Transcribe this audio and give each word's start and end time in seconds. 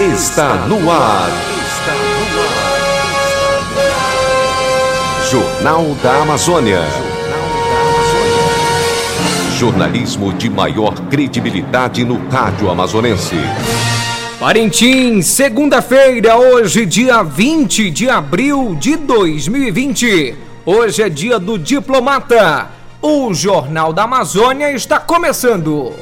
está 0.00 0.54
no 0.66 0.90
ar. 0.90 1.28
Jornal 5.30 5.94
da 6.02 6.22
Amazônia. 6.22 6.80
Jornalismo 9.58 10.32
de 10.32 10.48
maior 10.48 10.94
credibilidade 11.10 12.02
no 12.02 12.16
rádio 12.30 12.70
amazonense. 12.70 13.36
Parintins, 14.38 15.26
segunda-feira, 15.26 16.38
hoje, 16.38 16.86
dia 16.86 17.22
20 17.22 17.90
de 17.90 18.08
abril 18.08 18.74
de 18.80 18.96
2020. 18.96 20.34
Hoje 20.64 21.02
é 21.02 21.10
dia 21.10 21.38
do 21.38 21.58
diplomata. 21.58 22.70
O 23.02 23.34
Jornal 23.34 23.92
da 23.92 24.04
Amazônia 24.04 24.72
está 24.72 24.98
começando. 24.98 25.92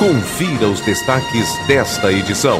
Confira 0.00 0.66
os 0.66 0.80
destaques 0.80 1.46
desta 1.66 2.10
edição. 2.10 2.58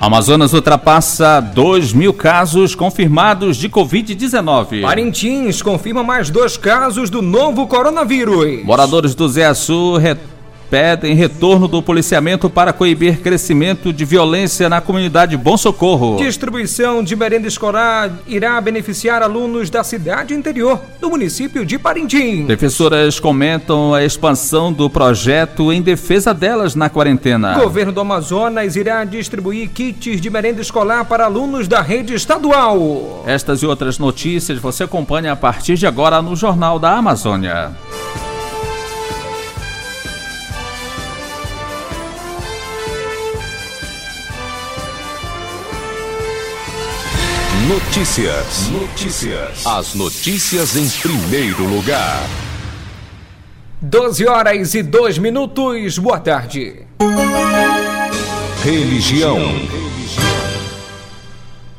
Amazonas 0.00 0.52
ultrapassa 0.52 1.38
2 1.38 1.92
mil 1.92 2.12
casos 2.12 2.74
confirmados 2.74 3.56
de 3.56 3.68
Covid-19. 3.68 4.82
Parintins 4.82 5.62
confirma 5.62 6.02
mais 6.02 6.28
dois 6.28 6.56
casos 6.56 7.08
do 7.08 7.22
novo 7.22 7.68
coronavírus. 7.68 8.64
Moradores 8.64 9.14
do 9.14 9.28
Zé 9.28 9.54
Sul 9.54 9.98
pedem 10.72 11.14
retorno 11.14 11.68
do 11.68 11.82
policiamento 11.82 12.48
para 12.48 12.72
coibir 12.72 13.20
crescimento 13.20 13.92
de 13.92 14.06
violência 14.06 14.70
na 14.70 14.80
comunidade 14.80 15.36
Bom 15.36 15.54
Socorro. 15.58 16.16
Distribuição 16.16 17.04
de 17.04 17.14
merenda 17.14 17.46
escolar 17.46 18.10
irá 18.26 18.58
beneficiar 18.58 19.22
alunos 19.22 19.68
da 19.68 19.84
cidade 19.84 20.32
interior 20.32 20.80
do 20.98 21.10
município 21.10 21.66
de 21.66 21.78
Parintins. 21.78 22.46
Defensoras 22.46 23.20
comentam 23.20 23.92
a 23.92 24.02
expansão 24.02 24.72
do 24.72 24.88
projeto 24.88 25.70
em 25.70 25.82
defesa 25.82 26.32
delas 26.32 26.74
na 26.74 26.88
quarentena. 26.88 27.52
Governo 27.60 27.92
do 27.92 28.00
Amazonas 28.00 28.74
irá 28.74 29.04
distribuir 29.04 29.68
kits 29.68 30.22
de 30.22 30.30
merenda 30.30 30.62
escolar 30.62 31.04
para 31.04 31.26
alunos 31.26 31.68
da 31.68 31.82
rede 31.82 32.14
estadual. 32.14 33.24
Estas 33.26 33.60
e 33.60 33.66
outras 33.66 33.98
notícias 33.98 34.58
você 34.58 34.84
acompanha 34.84 35.32
a 35.32 35.36
partir 35.36 35.74
de 35.74 35.86
agora 35.86 36.22
no 36.22 36.34
Jornal 36.34 36.78
da 36.78 36.92
Amazônia. 36.92 37.72
Notícias. 47.68 48.70
Notícias. 48.70 49.64
As 49.64 49.94
notícias 49.94 50.76
em 50.76 50.88
primeiro 51.00 51.64
lugar. 51.64 52.26
12 53.80 54.26
horas 54.26 54.74
e 54.74 54.82
2 54.82 55.18
minutos. 55.18 55.96
Boa 55.96 56.18
tarde. 56.18 56.84
Religião. 58.64 59.38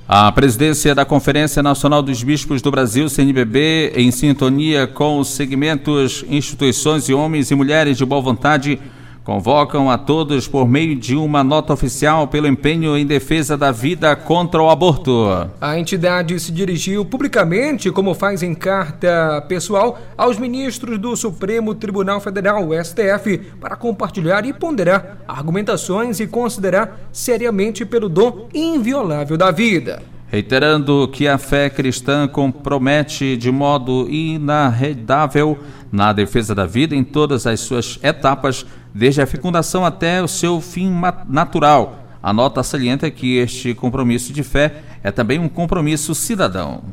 A 0.08 0.31
presidência 0.31 0.95
da 0.95 1.03
Conferência 1.03 1.62
Nacional 1.62 2.02
dos 2.02 2.23
Bispos 2.23 2.62
do 2.62 2.72
Brasil, 2.72 3.09
CNBB, 3.09 3.92
em 3.94 4.09
sintonia 4.09 4.88
com 4.88 5.20
os 5.20 5.31
segmentos, 5.31 6.23
instituições 6.30 7.09
e 7.09 7.14
homens 7.14 7.52
e 7.52 7.56
mulheres 7.56 7.97
de 7.97 8.06
boa 8.06 8.22
vontade, 8.22 8.80
convocam 9.24 9.90
a 9.90 9.98
todos 9.98 10.48
por 10.48 10.68
meio 10.68 10.96
de 10.96 11.16
uma 11.16 11.44
nota 11.44 11.74
oficial 11.74 12.28
pelo 12.28 12.48
empenho 12.48 12.98
em 12.98 13.06
defesa 13.06 13.58
da 13.58 13.72
vida 13.72 14.16
contra 14.16 14.62
o 14.62 14.70
aborto. 14.70 15.50
A 15.62 15.80
entidade 15.80 16.38
se 16.40 16.52
dirigiu 16.52 17.06
publicamente, 17.06 17.90
como 17.90 18.14
faz 18.14 18.44
em 18.44 18.54
carta 18.54 19.44
pessoal, 19.48 20.00
aos 20.18 20.38
ministros 20.38 20.98
do 20.98 21.16
Supremo 21.16 21.74
Tribunal 21.74 22.20
Federal, 22.20 22.70
STF, 22.84 23.38
para 23.60 23.76
compartilhar 23.76 24.46
e 24.46 24.53
ponderar 24.53 25.20
argumentações 25.28 26.20
e 26.20 26.28
considerar 26.28 27.08
seriamente 27.12 27.86
pelo 27.86 28.09
dom 28.09 28.50
inviolável 28.53 29.38
da 29.38 29.52
vida. 29.52 30.03
Reiterando 30.28 31.08
que 31.14 31.28
a 31.28 31.38
fé 31.38 31.70
cristã 31.70 32.28
compromete 32.28 33.38
de 33.38 33.52
modo 33.52 34.09
inarredável 34.09 35.59
na 35.92 36.12
defesa 36.12 36.56
da 36.56 36.66
vida 36.66 36.96
em 36.96 37.03
todas 37.03 37.46
as 37.46 37.59
suas 37.59 38.00
etapas, 38.02 38.66
desde 38.94 39.22
a 39.22 39.28
fecundação 39.28 39.86
até 39.86 40.22
o 40.22 40.28
seu 40.28 40.62
fim 40.62 40.94
natural. 41.28 42.00
A 42.22 42.31
nota 42.31 42.64
salienta 42.64 43.09
que 43.12 43.38
este 43.38 43.74
compromisso 43.74 44.31
de 44.31 44.44
fé 44.44 44.84
é 45.04 45.12
também 45.12 45.40
um 45.40 45.50
compromisso 45.50 46.16
cidadão. 46.16 46.84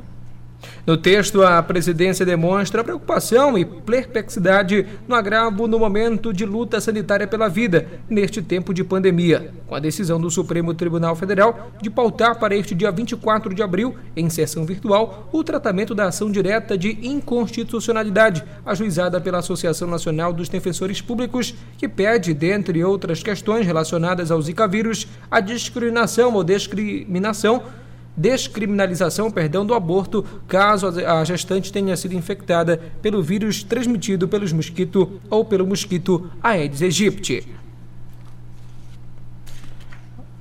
No 0.87 0.97
texto, 0.97 1.43
a 1.43 1.63
presidência 1.63 2.25
demonstra 2.25 2.83
preocupação 2.83 3.57
e 3.59 3.65
perplexidade 3.65 4.87
no 5.07 5.15
agravo 5.15 5.69
no 5.69 5.79
momento 5.79 6.33
de 6.33 6.47
luta 6.47 6.81
sanitária 6.81 7.27
pela 7.27 7.49
vida, 7.49 7.87
neste 8.09 8.41
tempo 8.41 8.73
de 8.73 8.83
pandemia, 8.83 9.53
com 9.67 9.75
a 9.75 9.81
decisão 9.81 10.19
do 10.19 10.31
Supremo 10.31 10.73
Tribunal 10.73 11.15
Federal 11.15 11.71
de 11.83 11.91
pautar 11.91 12.39
para 12.39 12.57
este 12.57 12.75
dia 12.75 12.91
24 12.91 13.55
de 13.55 13.63
abril, 13.63 13.95
em 14.17 14.31
sessão 14.31 14.65
virtual, 14.65 15.29
o 15.33 15.45
tratamento 15.45 15.95
da 15.95 16.07
ação 16.07 16.31
direta 16.31 16.77
de 16.79 16.99
inconstitucionalidade, 17.03 18.43
ajuizada 18.65 19.21
pela 19.21 19.39
Associação 19.39 19.89
Nacional 19.89 20.33
dos 20.33 20.49
Defensores 20.49 21.01
Públicos, 21.03 21.55
que 21.77 21.89
pede, 21.89 22.33
dentre 22.33 22.83
outras 22.83 23.23
questões 23.23 23.67
relacionadas 23.67 24.31
ao 24.31 24.41
Zika 24.41 24.67
vírus, 24.67 25.07
a 25.31 25.41
discriminação 25.41 26.35
ou 26.35 26.43
discriminação 26.43 27.63
descriminalização 28.21 29.31
perdão, 29.31 29.65
do 29.65 29.73
aborto 29.73 30.23
caso 30.47 30.89
a 30.89 31.25
gestante 31.25 31.73
tenha 31.73 31.97
sido 31.97 32.15
infectada 32.15 32.79
pelo 33.01 33.23
vírus 33.23 33.63
transmitido 33.63 34.29
pelos 34.29 34.53
mosquitos 34.53 35.09
ou 35.31 35.45
pelo 35.45 35.67
mosquito 35.67 36.31
Aedes 36.43 36.83
aegypti. 36.83 37.49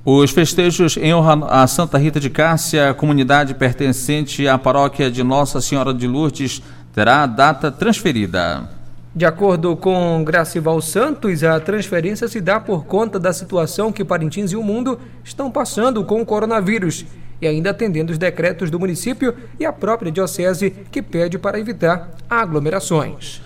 Os 0.04 0.30
festejos 0.30 0.96
em 0.96 1.14
honra 1.14 1.46
a 1.46 1.66
Santa 1.66 1.96
Rita 1.96 2.20
de 2.20 2.28
Cássia, 2.28 2.92
comunidade 2.94 3.54
pertencente 3.54 4.46
à 4.46 4.58
paróquia 4.58 5.10
de 5.10 5.22
Nossa 5.22 5.60
Senhora 5.60 5.94
de 5.94 6.06
Lourdes, 6.06 6.62
terá 6.92 7.22
a 7.22 7.26
data 7.26 7.70
transferida. 7.70 8.68
De 9.14 9.26
acordo 9.26 9.76
com 9.76 10.22
Gracival 10.24 10.80
Santos, 10.80 11.42
a 11.42 11.58
transferência 11.60 12.28
se 12.28 12.40
dá 12.40 12.60
por 12.60 12.84
conta 12.84 13.18
da 13.18 13.32
situação 13.32 13.90
que 13.92 14.04
Parintins 14.04 14.52
e 14.52 14.56
o 14.56 14.62
mundo 14.62 14.98
estão 15.24 15.50
passando 15.50 16.04
com 16.04 16.22
o 16.22 16.26
coronavírus 16.26 17.04
e 17.40 17.46
ainda 17.46 17.70
atendendo 17.70 18.12
os 18.12 18.18
decretos 18.18 18.70
do 18.70 18.78
município 18.78 19.34
e 19.58 19.64
a 19.64 19.72
própria 19.72 20.12
diocese 20.12 20.70
que 20.90 21.00
pede 21.00 21.38
para 21.38 21.58
evitar 21.58 22.10
aglomerações. 22.28 23.40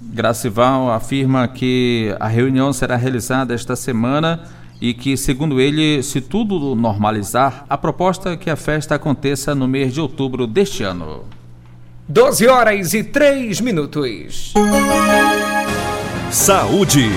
Gracival 0.00 0.90
afirma 0.90 1.48
que 1.48 2.14
a 2.20 2.28
reunião 2.28 2.72
será 2.72 2.96
realizada 2.96 3.54
esta 3.54 3.74
semana 3.74 4.42
e 4.80 4.92
que, 4.92 5.16
segundo 5.16 5.60
ele, 5.60 6.02
se 6.02 6.20
tudo 6.20 6.74
normalizar, 6.74 7.64
a 7.68 7.78
proposta 7.78 8.30
é 8.30 8.36
que 8.36 8.50
a 8.50 8.56
festa 8.56 8.94
aconteça 8.94 9.54
no 9.54 9.66
mês 9.66 9.94
de 9.94 10.00
outubro 10.00 10.46
deste 10.46 10.82
ano. 10.82 11.24
12 12.06 12.46
horas 12.48 12.92
e 12.92 13.02
3 13.02 13.60
minutos. 13.62 14.52
Saúde. 16.30 17.08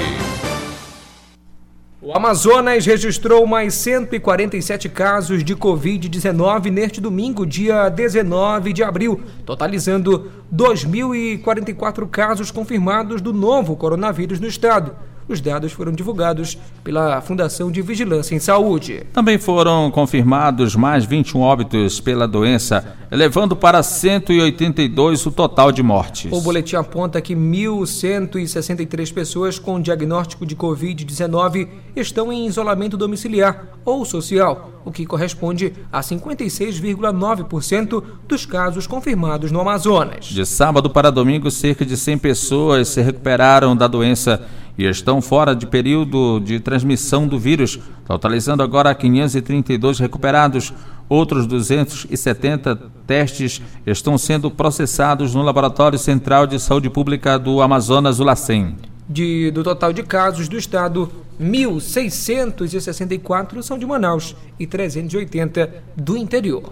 O 2.08 2.14
Amazonas 2.14 2.86
registrou 2.86 3.46
mais 3.46 3.74
147 3.74 4.88
casos 4.88 5.44
de 5.44 5.54
Covid-19 5.54 6.72
neste 6.72 7.02
domingo, 7.02 7.46
dia 7.46 7.90
19 7.90 8.72
de 8.72 8.82
abril, 8.82 9.20
totalizando 9.46 10.32
2.044 10.56 12.08
casos 12.10 12.50
confirmados 12.50 13.20
do 13.20 13.34
novo 13.34 13.76
coronavírus 13.76 14.40
no 14.40 14.48
estado. 14.48 14.96
Os 15.30 15.42
dados 15.42 15.74
foram 15.74 15.92
divulgados 15.92 16.58
pela 16.84 17.20
Fundação 17.20 17.70
de 17.70 17.82
Vigilância 17.82 18.34
em 18.34 18.40
Saúde. 18.40 19.04
Também 19.12 19.38
foram 19.38 19.92
confirmados 19.92 20.74
mais 20.74 21.04
21 21.04 21.42
óbitos 21.42 22.00
pela 22.00 22.26
doença, 22.26 22.96
elevando 23.12 23.54
para 23.54 23.84
182 23.84 25.26
o 25.26 25.32
total 25.32 25.70
de 25.72 25.84
mortes. 25.84 26.32
O 26.32 26.40
boletim 26.40 26.78
aponta 26.78 27.20
que 27.20 27.36
1.163 27.36 29.14
pessoas 29.14 29.60
com 29.60 29.82
diagnóstico 29.82 30.46
de 30.46 30.56
Covid-19 30.56 31.68
estão 31.94 32.32
em 32.32 32.48
isolamento 32.48 32.96
domiciliar 32.96 33.68
ou 33.84 34.06
social, 34.06 34.82
o 34.86 34.92
que 34.92 35.06
corresponde 35.06 35.74
a 35.92 36.00
56,9% 36.00 38.02
dos 38.28 38.46
casos 38.46 38.88
confirmados 38.88 39.52
no 39.52 39.60
Amazonas. 39.60 40.24
De 40.26 40.46
sábado 40.46 40.90
para 40.90 41.12
domingo, 41.12 41.52
cerca 41.52 41.86
de 41.86 41.98
100 41.98 42.18
pessoas 42.18 42.88
se 42.88 43.02
recuperaram 43.02 43.76
da 43.76 43.88
doença 43.88 44.48
e 44.78 44.86
estão 44.86 45.22
fora 45.22 45.56
de 45.56 45.66
período 45.66 46.40
de 46.40 46.60
transmissão 46.60 47.28
do 47.28 47.40
vírus, 47.40 47.80
totalizando 48.06 48.62
agora 48.62 48.94
532 48.94 50.00
recuperados. 50.00 50.72
Outros 51.10 51.48
270 51.48 52.76
testes 53.08 53.62
estão 53.86 54.18
sendo 54.18 54.52
processados 54.52 55.34
no 55.34 55.42
Laboratório 55.42 55.98
Central 55.98 56.46
de 56.46 56.60
Saúde 56.60 56.90
Pública 56.90 57.40
do 57.40 57.62
Amazonas, 57.62 58.20
Ulacem. 58.20 58.76
De, 59.10 59.50
do 59.52 59.64
total 59.64 59.94
de 59.94 60.04
casos 60.04 60.50
do 60.50 60.58
estado, 60.58 61.10
1.664 61.42 63.62
são 63.62 63.80
de 63.80 63.86
Manaus 63.86 64.36
e 64.60 64.68
380 64.68 65.82
do 65.96 66.18
interior. 66.18 66.70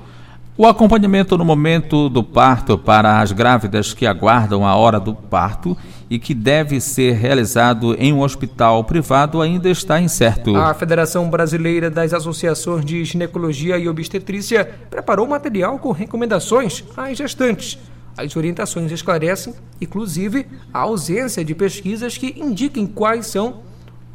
O 0.57 0.65
acompanhamento 0.65 1.37
no 1.37 1.43
momento 1.43 2.07
do 2.07 2.23
parto 2.23 2.77
para 2.77 3.19
as 3.19 3.33
grávidas 3.33 3.93
que 3.93 4.05
aguardam 4.05 4.65
a 4.65 4.73
hora 4.73 5.01
do 5.01 5.13
parto 5.13 5.77
e 6.09 6.17
que 6.17 6.33
deve 6.33 6.79
ser 6.79 7.15
realizado 7.15 7.93
em 7.99 8.13
um 8.13 8.21
hospital 8.21 8.81
privado 8.85 9.41
ainda 9.41 9.69
está 9.69 9.99
incerto. 9.99 10.55
A 10.55 10.73
Federação 10.73 11.29
Brasileira 11.29 11.89
das 11.89 12.13
Associações 12.13 12.85
de 12.85 13.03
Ginecologia 13.03 13.77
e 13.77 13.89
Obstetrícia 13.89 14.63
preparou 14.89 15.27
material 15.27 15.77
com 15.77 15.91
recomendações 15.91 16.85
às 16.95 17.17
gestantes. 17.17 17.77
As 18.17 18.33
orientações 18.37 18.89
esclarecem, 18.93 19.53
inclusive, 19.81 20.47
a 20.73 20.79
ausência 20.79 21.43
de 21.43 21.53
pesquisas 21.53 22.17
que 22.17 22.33
indiquem 22.37 22.87
quais 22.87 23.27
são 23.27 23.59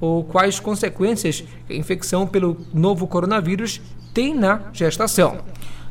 ou 0.01 0.25
quais 0.25 0.59
consequências 0.59 1.45
a 1.69 1.75
infecção 1.75 2.27
pelo 2.27 2.57
novo 2.73 3.07
coronavírus 3.07 3.83
tem 4.15 4.35
na 4.35 4.63
gestação. 4.73 5.37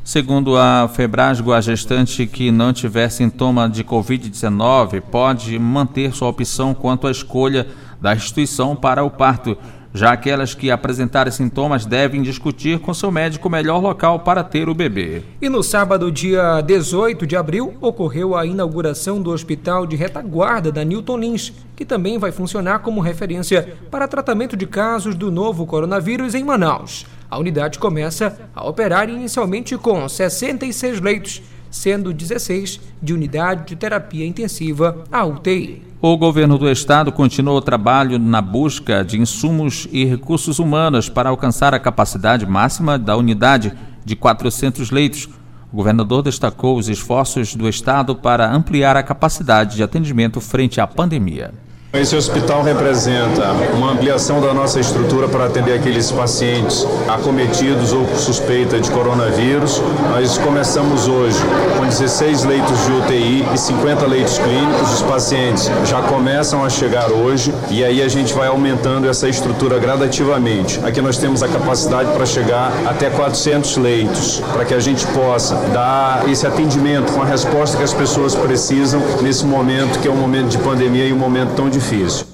Segundo 0.02 0.56
a 0.56 0.88
Febrasgo, 0.88 1.52
a 1.52 1.60
gestante 1.60 2.26
que 2.26 2.50
não 2.50 2.72
tiver 2.72 3.10
sintoma 3.10 3.68
de 3.68 3.84
Covid-19 3.84 5.00
pode 5.02 5.58
manter 5.58 6.12
sua 6.12 6.28
opção 6.28 6.74
quanto 6.74 7.06
à 7.06 7.10
escolha 7.10 7.66
da 8.00 8.14
instituição 8.14 8.74
para 8.74 9.04
o 9.04 9.10
parto. 9.10 9.56
Já 9.92 10.12
aquelas 10.12 10.54
que 10.54 10.70
apresentarem 10.70 11.32
sintomas 11.32 11.84
devem 11.84 12.22
discutir 12.22 12.78
com 12.78 12.94
seu 12.94 13.10
médico 13.10 13.48
o 13.48 13.50
melhor 13.50 13.82
local 13.82 14.20
para 14.20 14.44
ter 14.44 14.68
o 14.68 14.74
bebê. 14.74 15.22
E 15.42 15.48
no 15.48 15.64
sábado, 15.64 16.12
dia 16.12 16.60
18 16.60 17.26
de 17.26 17.36
abril, 17.36 17.74
ocorreu 17.80 18.36
a 18.36 18.46
inauguração 18.46 19.20
do 19.20 19.30
Hospital 19.30 19.86
de 19.86 19.96
Retaguarda 19.96 20.70
da 20.70 20.84
Newton 20.84 21.18
Lins, 21.18 21.52
que 21.74 21.84
também 21.84 22.18
vai 22.18 22.30
funcionar 22.30 22.78
como 22.80 23.00
referência 23.00 23.76
para 23.90 24.06
tratamento 24.06 24.56
de 24.56 24.66
casos 24.66 25.16
do 25.16 25.30
novo 25.30 25.66
coronavírus 25.66 26.36
em 26.36 26.44
Manaus. 26.44 27.04
A 27.30 27.38
unidade 27.38 27.78
começa 27.78 28.36
a 28.52 28.66
operar 28.66 29.08
inicialmente 29.08 29.78
com 29.78 30.08
66 30.08 31.00
leitos, 31.00 31.40
sendo 31.70 32.12
16 32.12 32.80
de 33.00 33.14
unidade 33.14 33.68
de 33.68 33.76
terapia 33.76 34.26
intensiva, 34.26 35.04
a 35.12 35.24
UTI. 35.24 35.80
O 36.02 36.16
governo 36.16 36.58
do 36.58 36.68
estado 36.68 37.12
continuou 37.12 37.58
o 37.58 37.62
trabalho 37.62 38.18
na 38.18 38.42
busca 38.42 39.04
de 39.04 39.20
insumos 39.20 39.86
e 39.92 40.04
recursos 40.04 40.58
humanos 40.58 41.08
para 41.08 41.28
alcançar 41.28 41.72
a 41.72 41.78
capacidade 41.78 42.44
máxima 42.44 42.98
da 42.98 43.16
unidade 43.16 43.72
de 44.04 44.16
400 44.16 44.90
leitos. 44.90 45.28
O 45.72 45.76
governador 45.76 46.22
destacou 46.22 46.76
os 46.76 46.88
esforços 46.88 47.54
do 47.54 47.68
estado 47.68 48.16
para 48.16 48.52
ampliar 48.52 48.96
a 48.96 49.04
capacidade 49.04 49.76
de 49.76 49.84
atendimento 49.84 50.40
frente 50.40 50.80
à 50.80 50.86
pandemia. 50.86 51.54
Esse 51.92 52.14
hospital 52.14 52.62
representa 52.62 53.50
uma 53.74 53.90
ampliação 53.90 54.40
da 54.40 54.54
nossa 54.54 54.78
estrutura 54.78 55.26
para 55.26 55.46
atender 55.46 55.72
aqueles 55.72 56.08
pacientes 56.12 56.86
acometidos 57.08 57.92
ou 57.92 58.06
suspeita 58.16 58.78
de 58.78 58.88
coronavírus. 58.92 59.82
Nós 60.08 60.38
começamos 60.38 61.08
hoje 61.08 61.36
com 61.76 61.84
16 61.84 62.44
leitos 62.44 62.86
de 62.86 62.92
UTI 62.92 63.44
e 63.52 63.58
50 63.58 64.06
leitos 64.06 64.38
clínicos. 64.38 64.92
Os 64.92 65.02
pacientes 65.02 65.68
já 65.84 66.00
começam 66.02 66.64
a 66.64 66.70
chegar 66.70 67.10
hoje 67.10 67.52
e 67.68 67.84
aí 67.84 68.00
a 68.00 68.08
gente 68.08 68.32
vai 68.34 68.46
aumentando 68.46 69.08
essa 69.08 69.28
estrutura 69.28 69.76
gradativamente. 69.80 70.78
Aqui 70.84 71.02
nós 71.02 71.18
temos 71.18 71.42
a 71.42 71.48
capacidade 71.48 72.12
para 72.12 72.24
chegar 72.24 72.72
até 72.86 73.10
400 73.10 73.76
leitos, 73.78 74.40
para 74.52 74.64
que 74.64 74.74
a 74.74 74.80
gente 74.80 75.04
possa 75.08 75.56
dar 75.72 76.22
esse 76.28 76.46
atendimento 76.46 77.12
com 77.12 77.22
a 77.22 77.26
resposta 77.26 77.76
que 77.76 77.82
as 77.82 77.92
pessoas 77.92 78.36
precisam 78.36 79.02
nesse 79.22 79.44
momento 79.44 79.98
que 79.98 80.06
é 80.06 80.10
um 80.10 80.16
momento 80.16 80.50
de 80.50 80.58
pandemia 80.58 81.06
e 81.06 81.12
um 81.12 81.18
momento 81.18 81.54
tão 81.56 81.68
difícil 81.68 81.79
difícil. 81.80 82.26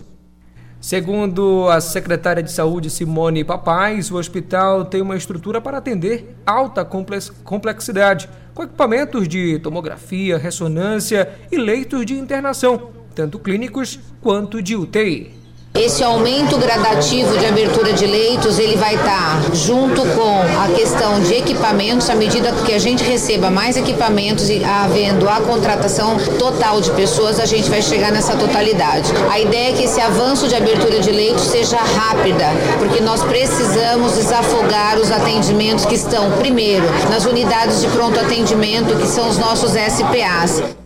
Segundo 0.81 1.69
a 1.69 1.81
secretária 1.81 2.43
de 2.43 2.53
Saúde 2.53 2.91
Simone 2.91 3.45
Papais, 3.45 4.11
o 4.11 4.17
hospital 4.17 4.85
tem 4.85 5.01
uma 5.01 5.17
estrutura 5.17 5.61
para 5.61 5.79
atender 5.79 6.37
alta 6.45 6.85
complexidade, 6.85 8.29
com 8.55 8.63
equipamentos 8.63 9.27
de 9.27 9.59
tomografia, 9.59 10.37
ressonância 10.39 11.31
e 11.51 11.57
leitos 11.57 12.05
de 12.05 12.15
internação, 12.15 12.91
tanto 13.15 13.39
clínicos 13.39 13.99
quanto 14.21 14.63
de 14.63 14.77
UTI. 14.77 15.35
Esse 15.79 16.03
aumento 16.03 16.57
gradativo 16.57 17.37
de 17.37 17.45
abertura 17.45 17.93
de 17.93 18.07
leitos, 18.07 18.59
ele 18.59 18.77
vai 18.77 18.95
estar 18.95 19.43
junto 19.53 20.03
com 20.07 20.41
a 20.41 20.69
questão 20.75 21.21
de 21.21 21.35
equipamentos, 21.35 22.09
à 22.09 22.15
medida 22.15 22.51
que 22.65 22.73
a 22.73 22.79
gente 22.79 23.05
receba 23.05 23.51
mais 23.51 23.77
equipamentos 23.77 24.49
e 24.49 24.65
havendo 24.65 25.29
a 25.29 25.41
contratação 25.41 26.17
total 26.39 26.81
de 26.81 26.91
pessoas, 26.93 27.39
a 27.39 27.45
gente 27.45 27.69
vai 27.69 27.83
chegar 27.83 28.11
nessa 28.11 28.35
totalidade. 28.37 29.13
A 29.31 29.39
ideia 29.39 29.71
é 29.71 29.73
que 29.75 29.85
esse 29.85 30.01
avanço 30.01 30.49
de 30.49 30.55
abertura 30.55 30.99
de 30.99 31.13
leitos 31.13 31.45
seja 31.45 31.79
rápida, 31.79 32.47
porque 32.79 33.01
nós 33.01 33.23
precisamos 33.23 34.15
desafogar 34.15 34.99
os 34.99 35.11
atendimentos 35.11 35.85
que 35.85 35.95
estão, 35.95 36.31
primeiro, 36.33 36.87
nas 37.11 37.27
unidades 37.27 37.83
de 37.83 37.89
pronto 37.89 38.19
atendimento, 38.19 38.97
que 38.97 39.07
são 39.07 39.29
os 39.29 39.37
nossos 39.37 39.73
SPAs. 39.73 40.86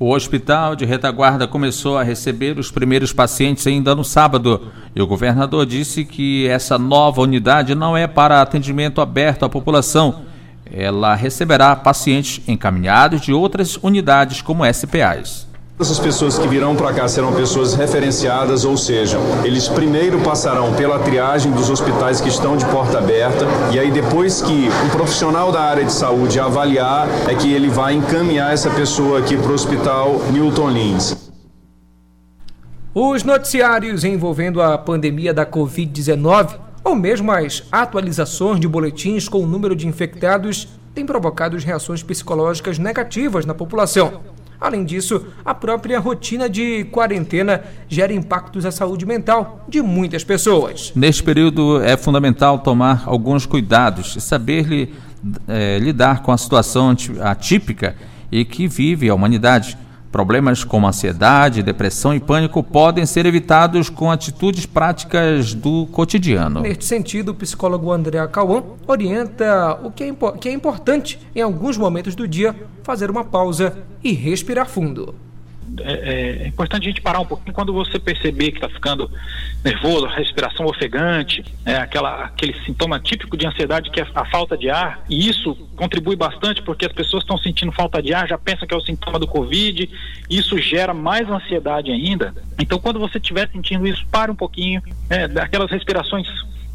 O 0.00 0.14
hospital 0.14 0.76
de 0.76 0.84
retaguarda 0.84 1.48
começou 1.48 1.98
a 1.98 2.04
receber 2.04 2.56
os 2.56 2.70
primeiros 2.70 3.12
pacientes 3.12 3.66
ainda 3.66 3.96
no 3.96 4.04
sábado 4.04 4.68
e 4.94 5.02
o 5.02 5.06
governador 5.08 5.66
disse 5.66 6.04
que 6.04 6.46
essa 6.46 6.78
nova 6.78 7.20
unidade 7.20 7.74
não 7.74 7.96
é 7.96 8.06
para 8.06 8.40
atendimento 8.40 9.00
aberto 9.00 9.44
à 9.44 9.48
população. 9.48 10.22
Ela 10.64 11.16
receberá 11.16 11.74
pacientes 11.74 12.40
encaminhados 12.46 13.22
de 13.22 13.32
outras 13.32 13.76
unidades 13.82 14.40
como 14.40 14.62
SPAs. 14.72 15.47
Essas 15.80 16.00
pessoas 16.00 16.36
que 16.36 16.48
virão 16.48 16.74
para 16.74 16.92
cá 16.92 17.06
serão 17.06 17.32
pessoas 17.32 17.74
referenciadas, 17.74 18.64
ou 18.64 18.76
seja, 18.76 19.16
eles 19.44 19.68
primeiro 19.68 20.18
passarão 20.22 20.74
pela 20.74 20.98
triagem 20.98 21.52
dos 21.52 21.70
hospitais 21.70 22.20
que 22.20 22.28
estão 22.28 22.56
de 22.56 22.66
porta 22.66 22.98
aberta 22.98 23.46
e 23.72 23.78
aí 23.78 23.88
depois 23.88 24.42
que 24.42 24.68
um 24.84 24.88
profissional 24.88 25.52
da 25.52 25.60
área 25.60 25.84
de 25.84 25.92
saúde 25.92 26.40
avaliar, 26.40 27.06
é 27.28 27.34
que 27.36 27.52
ele 27.52 27.68
vai 27.68 27.94
encaminhar 27.94 28.52
essa 28.52 28.68
pessoa 28.70 29.20
aqui 29.20 29.36
para 29.36 29.52
o 29.52 29.54
Hospital 29.54 30.20
Newton 30.32 30.70
Lins. 30.70 31.30
Os 32.92 33.22
noticiários 33.22 34.02
envolvendo 34.02 34.60
a 34.60 34.76
pandemia 34.76 35.32
da 35.32 35.46
Covid-19 35.46 36.58
ou 36.82 36.96
mesmo 36.96 37.30
as 37.30 37.62
atualizações 37.70 38.58
de 38.58 38.66
boletins 38.66 39.28
com 39.28 39.44
o 39.44 39.46
número 39.46 39.76
de 39.76 39.86
infectados 39.86 40.66
têm 40.92 41.06
provocado 41.06 41.56
reações 41.56 42.02
psicológicas 42.02 42.78
negativas 42.78 43.46
na 43.46 43.54
população. 43.54 44.37
Além 44.60 44.84
disso, 44.84 45.26
a 45.44 45.54
própria 45.54 46.00
rotina 46.00 46.48
de 46.48 46.84
quarentena 46.86 47.62
gera 47.88 48.12
impactos 48.12 48.66
à 48.66 48.72
saúde 48.72 49.06
mental 49.06 49.64
de 49.68 49.80
muitas 49.80 50.24
pessoas. 50.24 50.92
Neste 50.96 51.22
período, 51.22 51.80
é 51.82 51.96
fundamental 51.96 52.58
tomar 52.58 53.04
alguns 53.06 53.46
cuidados 53.46 54.16
e 54.16 54.20
saber 54.20 54.92
é, 55.46 55.78
lidar 55.78 56.22
com 56.22 56.32
a 56.32 56.38
situação 56.38 56.94
atípica 57.22 57.94
e 58.32 58.44
que 58.44 58.66
vive 58.66 59.08
a 59.08 59.14
humanidade. 59.14 59.78
Problemas 60.10 60.64
como 60.64 60.86
ansiedade, 60.86 61.62
depressão 61.62 62.14
e 62.14 62.20
pânico 62.20 62.62
podem 62.62 63.04
ser 63.04 63.26
evitados 63.26 63.90
com 63.90 64.10
atitudes 64.10 64.64
práticas 64.64 65.52
do 65.52 65.86
cotidiano. 65.86 66.60
Neste 66.60 66.86
sentido, 66.86 67.32
o 67.32 67.34
psicólogo 67.34 67.92
André 67.92 68.26
Cauã 68.28 68.62
orienta 68.86 69.78
o 69.82 69.90
que 69.90 70.04
é, 70.04 70.14
que 70.40 70.48
é 70.48 70.52
importante 70.52 71.20
em 71.36 71.42
alguns 71.42 71.76
momentos 71.76 72.14
do 72.14 72.26
dia 72.26 72.56
fazer 72.82 73.10
uma 73.10 73.22
pausa 73.22 73.76
e 74.02 74.12
respirar 74.12 74.66
fundo. 74.66 75.14
É, 75.80 75.92
é, 75.92 76.42
é, 76.44 76.48
importante 76.48 76.84
a 76.84 76.90
gente 76.90 77.00
parar 77.00 77.20
um 77.20 77.26
pouquinho 77.26 77.52
quando 77.52 77.72
você 77.72 77.98
perceber 77.98 78.50
que 78.52 78.58
está 78.58 78.68
ficando 78.68 79.10
nervoso, 79.64 80.06
respiração 80.06 80.66
ofegante, 80.66 81.44
é, 81.64 81.76
aquela, 81.76 82.24
aquele 82.24 82.54
sintoma 82.64 82.98
típico 82.98 83.36
de 83.36 83.46
ansiedade 83.46 83.90
que 83.90 84.00
é 84.00 84.06
a 84.14 84.24
falta 84.24 84.56
de 84.56 84.70
ar, 84.70 85.02
e 85.08 85.28
isso 85.28 85.54
contribui 85.76 86.16
bastante 86.16 86.62
porque 86.62 86.86
as 86.86 86.92
pessoas 86.92 87.22
estão 87.22 87.36
sentindo 87.36 87.72
falta 87.72 88.02
de 88.02 88.14
ar, 88.14 88.28
já 88.28 88.38
pensam 88.38 88.66
que 88.66 88.74
é 88.74 88.76
o 88.76 88.80
sintoma 88.80 89.18
do 89.18 89.26
Covid, 89.26 89.88
isso 90.30 90.58
gera 90.58 90.94
mais 90.94 91.28
ansiedade 91.28 91.90
ainda. 91.90 92.34
Então, 92.58 92.78
quando 92.78 92.98
você 92.98 93.18
estiver 93.18 93.48
sentindo 93.50 93.86
isso, 93.86 94.06
pare 94.10 94.30
um 94.30 94.36
pouquinho, 94.36 94.82
é, 95.10 95.24
aquelas 95.40 95.70
respirações 95.70 96.26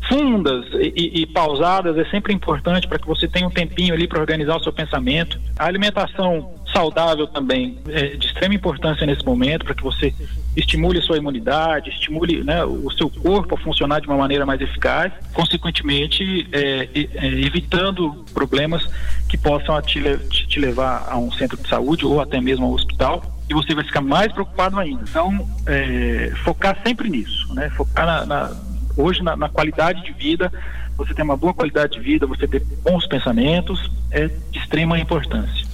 fundas 0.08 0.66
e, 0.74 1.22
e, 1.22 1.26
pausadas 1.26 1.98
é 1.98 2.06
sempre 2.06 2.34
importante 2.34 2.88
para 2.88 3.00
que 3.00 3.08
você 3.08 3.28
tenha 3.28 3.48
um 3.48 3.52
tempinho 3.52 3.94
ali 3.94 4.08
para 4.08 4.20
organizar 4.20 4.58
o 4.58 4.64
seu 4.64 4.74
pensamento. 4.74 5.40
A 5.58 5.66
alimentação 5.66 6.54
saudável 6.74 7.28
também 7.28 7.78
é 7.88 8.16
de 8.18 8.26
extrema 8.26 8.54
importância 8.56 9.06
nesse 9.06 9.24
momento 9.26 9.64
para 9.64 9.76
que 9.76 9.84
você 9.84 10.14
estimule 10.56 11.02
sua 11.02 11.18
imunidade, 11.18 11.90
estimule 11.90 12.44
né, 12.44 12.64
o 12.66 12.90
seu 12.92 13.10
corpo 13.10 13.56
a 13.56 13.58
funcionar 13.58 14.02
de 14.02 14.08
uma 14.08 14.18
maneira 14.18 14.46
mais 14.46 14.60
eficaz, 14.60 15.12
consequentemente 15.34 16.48
é, 16.52 16.90
é, 16.94 17.26
evitando 17.42 18.26
problemas 18.34 18.88
que 19.30 19.38
possam 19.38 19.80
te, 19.82 20.02
te 20.48 20.60
levar 20.60 21.08
a 21.10 21.18
um 21.18 21.32
centro 21.32 21.58
de 21.58 21.68
saúde 21.68 22.06
ou 22.06 22.20
até 22.20 22.42
mesmo 22.42 22.66
ao 22.66 22.74
hospital 22.74 23.24
e 23.50 23.54
você 23.54 23.74
vai 23.74 23.84
ficar 23.84 24.02
mais 24.02 24.32
preocupado 24.32 24.80
ainda. 24.80 25.04
Então, 25.08 25.48
é, 25.66 26.32
focar 26.44 26.78
sempre 26.84 27.10
nisso, 27.10 27.54
né? 27.54 27.70
Focar 27.72 28.06
na, 28.06 28.26
na 28.26 28.52
hoje 28.96 29.24
na, 29.24 29.36
na, 29.36 29.50
qualidade 29.50 30.04
de 30.04 30.12
vida, 30.12 30.52
você 30.96 31.14
ter 31.14 31.24
uma 31.24 31.36
boa 31.36 31.54
qualidade 31.54 31.94
de 31.94 32.00
vida, 32.00 32.28
você 32.28 32.48
ter 32.48 32.64
bons 32.84 33.08
pensamentos, 33.08 33.92
é 34.12 34.28
de 34.28 34.60
extrema 34.60 35.00
importância. 35.00 35.66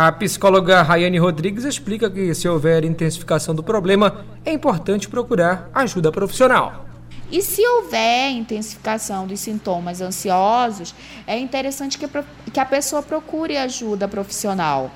A 0.00 0.12
psicóloga 0.12 0.80
Rayane 0.80 1.18
Rodrigues 1.18 1.64
explica 1.64 2.08
que, 2.08 2.32
se 2.32 2.48
houver 2.48 2.84
intensificação 2.84 3.52
do 3.52 3.64
problema, 3.64 4.24
é 4.44 4.52
importante 4.52 5.08
procurar 5.08 5.68
ajuda 5.74 6.12
profissional. 6.12 6.86
E 7.32 7.42
se 7.42 7.66
houver 7.66 8.30
intensificação 8.30 9.26
dos 9.26 9.40
sintomas 9.40 10.00
ansiosos, 10.00 10.94
é 11.26 11.36
interessante 11.36 11.98
que, 11.98 12.08
que 12.52 12.60
a 12.60 12.64
pessoa 12.64 13.02
procure 13.02 13.56
ajuda 13.56 14.06
profissional. 14.06 14.88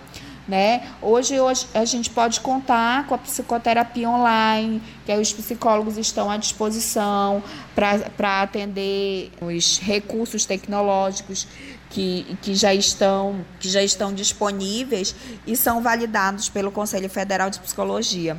Né? 0.47 0.83
Hoje, 1.01 1.39
hoje 1.39 1.67
a 1.73 1.85
gente 1.85 2.11
pode 2.11 2.41
contar 2.41 3.07
com 3.07 3.15
a 3.15 3.19
psicoterapia 3.19 4.09
online, 4.09 4.83
que 5.07 5.15
os 5.15 5.33
psicólogos 5.33 5.97
estão 5.97 6.29
à 6.29 6.37
disposição 6.37 7.43
para 7.77 8.43
atender 8.43 9.31
os 9.41 9.79
recursos 9.79 10.45
tecnológicos 10.45 11.47
que, 11.91 12.37
que, 12.43 12.55
já 12.57 12.75
estão, 12.75 13.45
que 13.61 13.69
já 13.69 13.85
estão 13.85 14.13
disponíveis 14.13 15.15
e 15.47 15.57
são 15.57 15.81
validados 15.81 16.49
pelo 16.49 16.73
Conselho 16.73 17.09
Federal 17.09 17.49
de 17.49 17.61
Psicologia. 17.61 18.37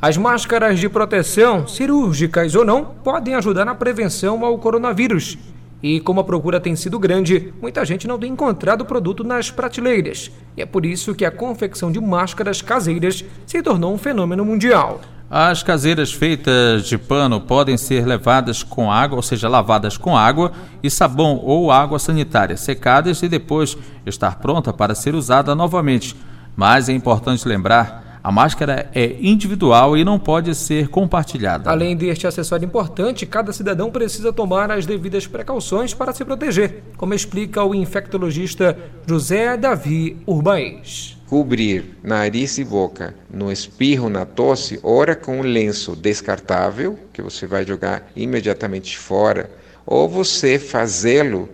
As 0.00 0.16
máscaras 0.16 0.78
de 0.78 0.88
proteção, 0.88 1.66
cirúrgicas 1.66 2.54
ou 2.54 2.64
não, 2.64 2.84
podem 2.84 3.34
ajudar 3.34 3.64
na 3.64 3.74
prevenção 3.74 4.44
ao 4.44 4.56
coronavírus. 4.56 5.36
E 5.82 6.00
como 6.00 6.20
a 6.20 6.24
procura 6.24 6.58
tem 6.58 6.74
sido 6.74 6.98
grande, 6.98 7.52
muita 7.60 7.84
gente 7.84 8.08
não 8.08 8.18
tem 8.18 8.32
encontrado 8.32 8.80
o 8.80 8.84
produto 8.84 9.22
nas 9.22 9.50
prateleiras. 9.50 10.30
E 10.56 10.62
é 10.62 10.66
por 10.66 10.84
isso 10.84 11.14
que 11.14 11.24
a 11.24 11.30
confecção 11.30 11.92
de 11.92 12.00
máscaras 12.00 12.60
caseiras 12.60 13.24
se 13.46 13.62
tornou 13.62 13.94
um 13.94 13.98
fenômeno 13.98 14.44
mundial. 14.44 15.00
As 15.30 15.62
caseiras 15.62 16.10
feitas 16.10 16.86
de 16.86 16.96
pano 16.96 17.38
podem 17.38 17.76
ser 17.76 18.06
levadas 18.06 18.62
com 18.62 18.90
água, 18.90 19.16
ou 19.16 19.22
seja, 19.22 19.46
lavadas 19.46 19.98
com 19.98 20.16
água 20.16 20.52
e 20.82 20.90
sabão 20.90 21.38
ou 21.44 21.70
água 21.70 21.98
sanitária, 21.98 22.56
secadas 22.56 23.22
e 23.22 23.28
depois 23.28 23.76
estar 24.06 24.38
pronta 24.38 24.72
para 24.72 24.94
ser 24.94 25.14
usada 25.14 25.54
novamente. 25.54 26.16
Mas 26.56 26.88
é 26.88 26.92
importante 26.92 27.46
lembrar 27.46 28.07
a 28.22 28.32
máscara 28.32 28.90
é 28.94 29.16
individual 29.20 29.96
e 29.96 30.04
não 30.04 30.18
pode 30.18 30.54
ser 30.54 30.88
compartilhada. 30.88 31.70
Além 31.70 31.96
deste 31.96 32.26
acessório 32.26 32.66
importante, 32.66 33.26
cada 33.26 33.52
cidadão 33.52 33.90
precisa 33.90 34.32
tomar 34.32 34.70
as 34.70 34.86
devidas 34.86 35.26
precauções 35.26 35.94
para 35.94 36.12
se 36.12 36.24
proteger, 36.24 36.82
como 36.96 37.14
explica 37.14 37.62
o 37.64 37.74
infectologista 37.74 38.76
José 39.06 39.56
Davi 39.56 40.16
Urbães. 40.26 41.16
Cobrir 41.26 41.98
nariz 42.02 42.56
e 42.56 42.64
boca 42.64 43.14
no 43.30 43.52
espirro, 43.52 44.08
na 44.08 44.24
tosse, 44.24 44.80
ora 44.82 45.14
com 45.14 45.40
um 45.40 45.42
lenço 45.42 45.94
descartável, 45.94 46.98
que 47.12 47.20
você 47.20 47.46
vai 47.46 47.66
jogar 47.66 48.10
imediatamente 48.16 48.96
fora, 48.98 49.50
ou 49.84 50.08
você 50.08 50.58
fazê-lo 50.58 51.48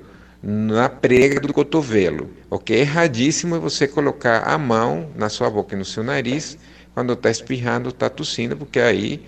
na 0.46 0.90
prega 0.90 1.40
do 1.40 1.54
cotovelo. 1.54 2.28
O 2.50 2.58
que 2.58 2.74
é 2.74 2.80
erradíssimo 2.80 3.56
é 3.56 3.58
você 3.58 3.88
colocar 3.88 4.40
a 4.40 4.58
mão 4.58 5.08
na 5.16 5.30
sua 5.30 5.48
boca 5.48 5.74
e 5.74 5.78
no 5.78 5.86
seu 5.86 6.04
nariz 6.04 6.58
quando 6.92 7.14
está 7.14 7.30
espirrando, 7.30 7.88
está 7.88 8.08
tossindo, 8.08 8.56
porque 8.56 8.78
aí, 8.78 9.20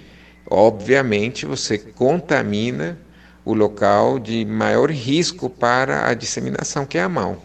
obviamente, 0.48 1.44
você 1.44 1.78
contamina 1.78 2.98
o 3.44 3.54
local 3.54 4.18
de 4.18 4.44
maior 4.44 4.90
risco 4.90 5.50
para 5.50 6.08
a 6.08 6.14
disseminação, 6.14 6.86
que 6.86 6.98
é 6.98 7.02
a 7.02 7.08
mão. 7.08 7.38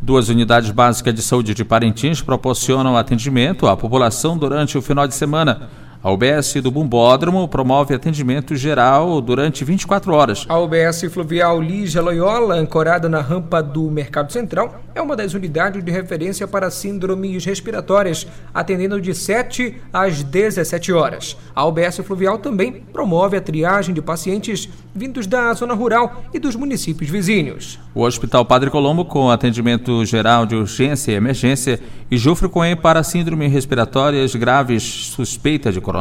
Duas 0.00 0.28
unidades 0.28 0.70
básicas 0.70 1.14
de 1.14 1.22
saúde 1.22 1.52
de 1.52 1.64
Parintins 1.64 2.22
proporcionam 2.22 2.96
atendimento 2.96 3.66
à 3.66 3.76
população 3.76 4.38
durante 4.38 4.78
o 4.78 4.82
final 4.82 5.06
de 5.06 5.14
semana. 5.14 5.68
A 6.04 6.10
UBS 6.10 6.54
do 6.60 6.68
Bumbódromo 6.68 7.46
promove 7.46 7.94
atendimento 7.94 8.56
geral 8.56 9.20
durante 9.20 9.64
24 9.64 10.12
horas. 10.12 10.44
A 10.48 10.58
UBS 10.58 11.04
Fluvial 11.08 11.62
Lígia 11.62 12.02
Loyola, 12.02 12.56
ancorada 12.56 13.08
na 13.08 13.20
rampa 13.20 13.62
do 13.62 13.88
Mercado 13.88 14.32
Central, 14.32 14.82
é 14.96 15.00
uma 15.00 15.14
das 15.14 15.32
unidades 15.32 15.84
de 15.84 15.92
referência 15.92 16.48
para 16.48 16.72
síndromes 16.72 17.44
respiratórias, 17.44 18.26
atendendo 18.52 19.00
de 19.00 19.14
7 19.14 19.76
às 19.92 20.24
17 20.24 20.92
horas. 20.92 21.36
A 21.54 21.64
UBS 21.64 21.98
Fluvial 21.98 22.36
também 22.36 22.82
promove 22.92 23.36
a 23.36 23.40
triagem 23.40 23.94
de 23.94 24.02
pacientes 24.02 24.68
vindos 24.92 25.28
da 25.28 25.54
zona 25.54 25.72
rural 25.72 26.24
e 26.34 26.38
dos 26.40 26.56
municípios 26.56 27.08
vizinhos. 27.08 27.78
O 27.94 28.02
Hospital 28.02 28.44
Padre 28.44 28.70
Colombo, 28.70 29.04
com 29.04 29.30
atendimento 29.30 30.04
geral 30.04 30.46
de 30.46 30.56
urgência 30.56 31.12
e 31.12 31.14
emergência, 31.14 31.78
e 32.10 32.18
Jufre 32.18 32.48
Coen 32.48 32.76
para 32.76 33.02
síndromes 33.04 33.52
respiratórias 33.52 34.34
graves 34.34 34.82
suspeita 34.82 35.70
de 35.70 35.80
coronavírus 35.80 35.91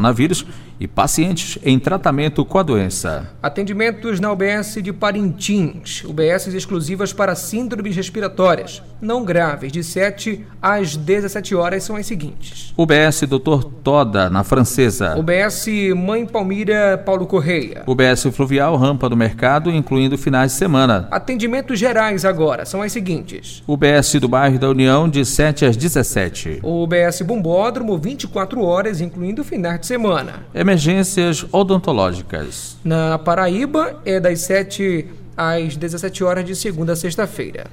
e 0.81 0.87
pacientes 0.87 1.59
em 1.63 1.77
tratamento 1.77 2.43
com 2.43 2.57
a 2.57 2.63
doença. 2.63 3.29
Atendimentos 3.41 4.19
na 4.19 4.31
UBS 4.31 4.79
de 4.81 4.91
Parintins, 4.91 6.03
UBS 6.03 6.47
exclusivas 6.47 7.13
para 7.13 7.35
síndromes 7.35 7.95
respiratórias, 7.95 8.81
não 8.99 9.23
graves, 9.23 9.71
de 9.71 9.83
7 9.83 10.43
às 10.59 10.95
17 10.95 11.53
horas 11.53 11.83
são 11.83 11.95
as 11.95 12.07
seguintes. 12.07 12.73
UBS 12.75 13.21
Dr. 13.21 13.63
Toda, 13.83 14.27
na 14.27 14.43
Francesa. 14.43 15.15
UBS 15.17 15.67
Mãe 15.95 16.25
Palmira 16.25 16.97
Paulo 16.97 17.27
Correia. 17.27 17.83
UBS 17.85 18.23
Fluvial 18.31 18.75
Rampa 18.75 19.07
do 19.07 19.15
Mercado, 19.15 19.69
incluindo 19.69 20.17
finais 20.17 20.51
de 20.53 20.57
semana. 20.57 21.07
Atendimentos 21.11 21.77
gerais 21.77 22.25
agora 22.25 22.65
são 22.65 22.81
as 22.81 22.91
seguintes. 22.91 23.61
UBS 23.67 24.15
do 24.19 24.27
bairro 24.27 24.57
da 24.57 24.69
União, 24.69 25.07
de 25.07 25.23
7 25.23 25.65
às 25.65 25.77
17. 25.77 26.59
O 26.63 26.83
UBS 26.83 27.21
Bumbódromo, 27.21 27.97
24 27.97 28.63
horas, 28.63 28.99
incluindo 28.99 29.43
finais 29.43 29.80
de 29.81 29.87
semana. 29.87 30.45
Emergências 30.53 31.45
odontológicas. 31.51 32.77
Na 32.83 33.19
Paraíba, 33.19 33.99
é 34.05 34.19
das 34.19 34.39
7 34.41 35.05
às 35.35 35.75
17 35.75 36.23
horas 36.23 36.45
de 36.45 36.55
segunda 36.55 36.93
a 36.93 36.95
sexta-feira. 36.95 37.65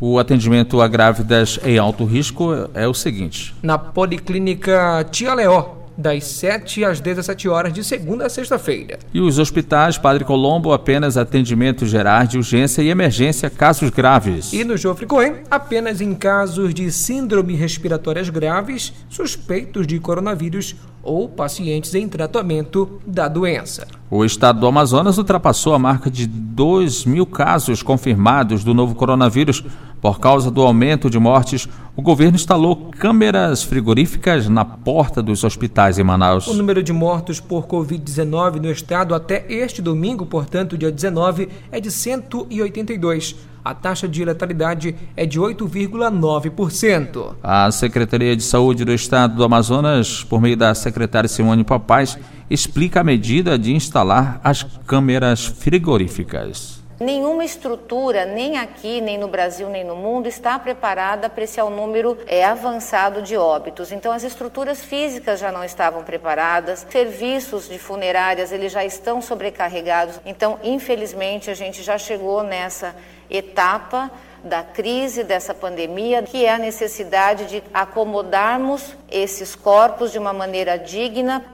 O 0.00 0.18
atendimento 0.18 0.80
a 0.80 0.88
grávidas 0.88 1.58
em 1.62 1.78
alto 1.78 2.04
risco 2.04 2.52
é 2.74 2.86
o 2.88 2.94
seguinte: 2.94 3.54
na 3.62 3.78
Policlínica 3.78 5.06
Tia 5.10 5.34
Leó, 5.34 5.79
das 6.00 6.24
7 6.24 6.84
às 6.84 7.00
17 7.00 7.48
horas 7.48 7.72
de 7.72 7.84
segunda 7.84 8.26
a 8.26 8.30
sexta-feira. 8.30 8.98
E 9.12 9.20
os 9.20 9.38
hospitais 9.38 9.98
Padre 9.98 10.24
Colombo 10.24 10.72
apenas 10.72 11.16
atendimentos 11.16 11.90
gerais 11.90 12.28
de 12.28 12.38
urgência 12.38 12.82
e 12.82 12.88
emergência 12.88 13.50
casos 13.50 13.90
graves. 13.90 14.52
E 14.52 14.64
no 14.64 14.76
Jofre 14.76 15.06
Cohen, 15.06 15.34
apenas 15.50 16.00
em 16.00 16.14
casos 16.14 16.72
de 16.72 16.90
síndrome 16.90 17.54
respiratórias 17.54 18.28
graves, 18.28 18.92
suspeitos 19.08 19.86
de 19.86 19.98
coronavírus 20.00 20.74
ou 21.02 21.28
pacientes 21.28 21.94
em 21.94 22.08
tratamento 22.08 23.00
da 23.06 23.28
doença. 23.28 23.86
O 24.10 24.24
estado 24.24 24.60
do 24.60 24.66
Amazonas 24.66 25.18
ultrapassou 25.18 25.74
a 25.74 25.78
marca 25.78 26.10
de 26.10 26.26
2 26.26 27.04
mil 27.04 27.24
casos 27.24 27.82
confirmados 27.82 28.64
do 28.64 28.74
novo 28.74 28.94
coronavírus. 28.94 29.64
Por 30.00 30.18
causa 30.18 30.50
do 30.50 30.62
aumento 30.62 31.10
de 31.10 31.18
mortes, 31.18 31.68
o 31.94 32.00
governo 32.00 32.34
instalou 32.34 32.90
câmeras 32.98 33.62
frigoríficas 33.62 34.48
na 34.48 34.64
porta 34.64 35.22
dos 35.22 35.44
hospitais 35.44 35.98
em 35.98 36.02
Manaus. 36.02 36.46
O 36.46 36.54
número 36.54 36.82
de 36.82 36.92
mortos 36.92 37.38
por 37.38 37.66
Covid-19 37.66 38.56
no 38.56 38.70
estado 38.70 39.14
até 39.14 39.44
este 39.48 39.82
domingo, 39.82 40.24
portanto, 40.24 40.78
dia 40.78 40.90
19, 40.90 41.48
é 41.70 41.78
de 41.78 41.90
182 41.90 43.36
a 43.64 43.74
taxa 43.74 44.08
de 44.08 44.24
letalidade 44.24 44.94
é 45.16 45.26
de 45.26 45.40
8,9%. 45.40 47.34
A 47.42 47.70
Secretaria 47.70 48.34
de 48.36 48.42
Saúde 48.42 48.84
do 48.84 48.92
Estado 48.92 49.36
do 49.36 49.44
Amazonas, 49.44 50.24
por 50.24 50.40
meio 50.40 50.56
da 50.56 50.74
secretária 50.74 51.28
Simone 51.28 51.64
Papaz, 51.64 52.18
explica 52.48 53.00
a 53.00 53.04
medida 53.04 53.58
de 53.58 53.72
instalar 53.72 54.40
as 54.42 54.62
câmeras 54.86 55.46
frigoríficas. 55.46 56.80
Nenhuma 57.00 57.46
estrutura, 57.46 58.26
nem 58.26 58.58
aqui, 58.58 59.00
nem 59.00 59.16
no 59.16 59.26
Brasil, 59.26 59.70
nem 59.70 59.82
no 59.82 59.96
mundo, 59.96 60.26
está 60.26 60.58
preparada 60.58 61.30
para 61.30 61.44
esse 61.44 61.58
número 61.62 62.18
é, 62.26 62.44
avançado 62.44 63.22
de 63.22 63.38
óbitos. 63.38 63.90
Então, 63.90 64.12
as 64.12 64.22
estruturas 64.22 64.84
físicas 64.84 65.40
já 65.40 65.50
não 65.50 65.64
estavam 65.64 66.04
preparadas, 66.04 66.86
serviços 66.90 67.66
de 67.70 67.78
funerárias 67.78 68.52
eles 68.52 68.70
já 68.70 68.84
estão 68.84 69.22
sobrecarregados. 69.22 70.20
Então, 70.26 70.58
infelizmente, 70.62 71.50
a 71.50 71.54
gente 71.54 71.82
já 71.82 71.96
chegou 71.96 72.42
nessa 72.42 72.94
etapa 73.30 74.10
da 74.44 74.62
crise 74.62 75.22
dessa 75.22 75.54
pandemia, 75.54 76.22
que 76.22 76.44
é 76.44 76.54
a 76.54 76.58
necessidade 76.58 77.46
de 77.46 77.62
acomodarmos 77.72 78.94
esses 79.10 79.54
corpos 79.54 80.10
de 80.12 80.18
uma 80.18 80.32
maneira 80.32 80.78
digna. 80.78 81.44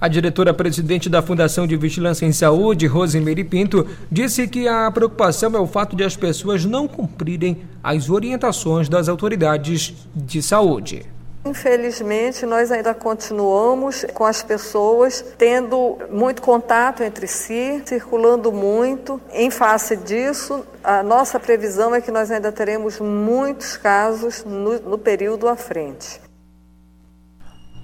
A 0.00 0.08
diretora-presidente 0.08 1.10
da 1.10 1.20
Fundação 1.20 1.66
de 1.66 1.76
Vigilância 1.76 2.24
em 2.24 2.32
Saúde, 2.32 2.86
Rosemary 2.86 3.44
Pinto, 3.44 3.86
disse 4.10 4.48
que 4.48 4.66
a 4.66 4.90
preocupação 4.90 5.54
é 5.54 5.58
o 5.60 5.66
fato 5.66 5.94
de 5.94 6.02
as 6.02 6.16
pessoas 6.16 6.64
não 6.64 6.88
cumprirem 6.88 7.64
as 7.82 8.08
orientações 8.08 8.88
das 8.88 9.10
autoridades 9.10 9.94
de 10.14 10.40
saúde. 10.40 11.04
Infelizmente, 11.44 12.44
nós 12.44 12.70
ainda 12.70 12.92
continuamos 12.92 14.04
com 14.12 14.24
as 14.24 14.42
pessoas 14.42 15.24
tendo 15.38 15.96
muito 16.12 16.42
contato 16.42 17.02
entre 17.02 17.26
si, 17.26 17.82
circulando 17.86 18.52
muito. 18.52 19.18
Em 19.32 19.50
face 19.50 19.96
disso, 19.96 20.62
a 20.84 21.02
nossa 21.02 21.40
previsão 21.40 21.94
é 21.94 22.00
que 22.02 22.10
nós 22.10 22.30
ainda 22.30 22.52
teremos 22.52 23.00
muitos 23.00 23.78
casos 23.78 24.44
no, 24.44 24.80
no 24.80 24.98
período 24.98 25.48
à 25.48 25.56
frente. 25.56 26.20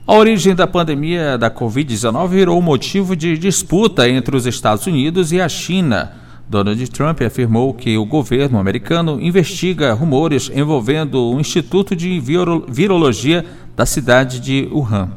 A 0.07 0.15
origem 0.15 0.55
da 0.55 0.67
pandemia 0.67 1.39
da 1.39 1.51
Covid-19 1.51 2.29
virou 2.29 2.61
motivo 2.61 3.17
de 3.17 3.39
disputa 3.39 4.07
entre 4.07 4.37
os 4.37 4.47
Estados 4.47 4.87
Unidos 4.87 5.33
e 5.33 5.41
a 5.41 5.49
China. 5.49 6.26
Donald 6.49 6.91
Trump 6.91 7.23
afirmou 7.23 7.75
que 7.75 7.99
o 7.99 8.07
governo 8.07 8.59
americano 8.59 9.21
investiga 9.21 9.93
rumores 9.93 10.51
envolvendo 10.55 11.21
o 11.21 11.41
Instituto 11.41 11.97
de 11.97 12.21
Virologia 12.21 13.45
da 13.75 13.85
cidade 13.85 14.39
de 14.39 14.69
Wuhan. 14.73 15.11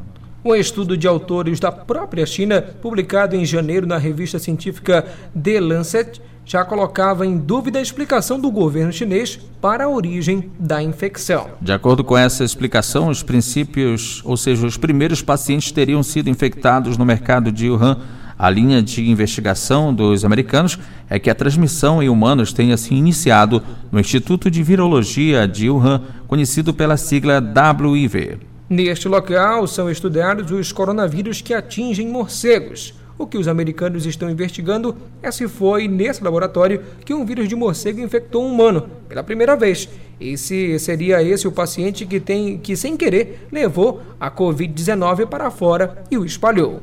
Um 0.43 0.55
estudo 0.55 0.97
de 0.97 1.07
autores 1.07 1.59
da 1.59 1.71
própria 1.71 2.25
China, 2.25 2.61
publicado 2.61 3.35
em 3.35 3.45
janeiro 3.45 3.85
na 3.85 3.97
revista 3.97 4.39
científica 4.39 5.05
The 5.39 5.59
Lancet, 5.59 6.21
já 6.45 6.65
colocava 6.65 7.27
em 7.27 7.37
dúvida 7.37 7.77
a 7.77 7.81
explicação 7.81 8.39
do 8.39 8.49
governo 8.49 8.91
chinês 8.91 9.39
para 9.61 9.83
a 9.83 9.89
origem 9.89 10.49
da 10.57 10.81
infecção. 10.81 11.47
De 11.61 11.71
acordo 11.71 12.03
com 12.03 12.17
essa 12.17 12.43
explicação, 12.43 13.07
os 13.07 13.21
princípios, 13.21 14.23
ou 14.25 14.35
seja, 14.35 14.65
os 14.65 14.75
primeiros 14.75 15.21
pacientes 15.21 15.71
teriam 15.71 16.01
sido 16.01 16.27
infectados 16.27 16.97
no 16.97 17.05
mercado 17.05 17.51
de 17.51 17.69
Wuhan. 17.69 17.97
A 18.39 18.49
linha 18.49 18.81
de 18.81 19.05
investigação 19.09 19.93
dos 19.93 20.23
americanos 20.23 20.79
é 21.09 21.19
que 21.19 21.29
a 21.29 21.35
transmissão 21.35 22.01
em 22.01 22.07
humanos 22.07 22.53
tenha 22.53 22.77
se 22.77 22.95
iniciado 22.95 23.61
no 23.91 23.99
Instituto 23.99 24.49
de 24.49 24.63
Virologia 24.63 25.45
de 25.45 25.69
Wuhan, 25.69 26.03
conhecido 26.25 26.73
pela 26.73 26.95
sigla 26.95 27.43
WIV. 27.83 28.37
Neste 28.69 29.09
local 29.09 29.67
são 29.67 29.91
estudados 29.91 30.49
os 30.51 30.71
coronavírus 30.71 31.41
que 31.41 31.53
atingem 31.53 32.07
morcegos. 32.07 32.93
O 33.17 33.27
que 33.27 33.37
os 33.37 33.49
americanos 33.49 34.05
estão 34.05 34.29
investigando 34.29 34.95
é 35.21 35.29
se 35.31 35.45
foi 35.45 35.89
nesse 35.89 36.23
laboratório 36.23 36.81
que 37.03 37.13
um 37.13 37.25
vírus 37.25 37.49
de 37.49 37.57
morcego 37.57 37.99
infectou 37.99 38.45
um 38.45 38.53
humano 38.53 38.89
pela 39.09 39.21
primeira 39.21 39.57
vez. 39.57 39.89
E 40.17 40.37
se 40.37 40.79
seria 40.79 41.21
esse 41.21 41.45
o 41.45 41.51
paciente 41.51 42.05
que 42.05 42.21
tem 42.21 42.57
que 42.57 42.77
sem 42.77 42.95
querer 42.95 43.49
levou 43.51 44.01
a 44.17 44.31
COVID-19 44.31 45.25
para 45.25 45.51
fora 45.51 46.05
e 46.09 46.17
o 46.17 46.23
espalhou. 46.23 46.81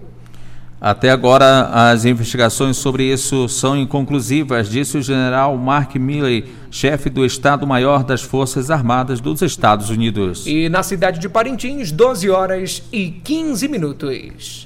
Até 0.80 1.10
agora, 1.10 1.70
as 1.90 2.04
investigações 2.04 2.76
sobre 2.76 3.04
isso 3.04 3.48
são 3.48 3.76
inconclusivas, 3.76 4.68
disse 4.68 4.98
o 4.98 5.02
general 5.02 5.56
Mark 5.56 5.96
Milley, 5.96 6.44
chefe 6.70 7.08
do 7.08 7.24
Estado-Maior 7.24 8.04
das 8.04 8.20
Forças 8.20 8.70
Armadas 8.70 9.18
dos 9.18 9.40
Estados 9.40 9.88
Unidos. 9.88 10.46
E 10.46 10.68
na 10.68 10.82
cidade 10.82 11.18
de 11.18 11.28
Parintins, 11.28 11.90
12 11.90 12.28
horas 12.28 12.82
e 12.92 13.10
15 13.10 13.68
minutos. 13.68 14.64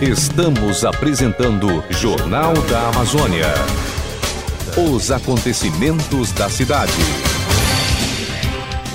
Estamos 0.00 0.84
apresentando 0.84 1.84
Jornal 1.90 2.54
da 2.70 2.88
Amazônia. 2.88 3.52
Os 4.92 5.10
acontecimentos 5.10 6.32
da 6.32 6.48
cidade. 6.48 6.92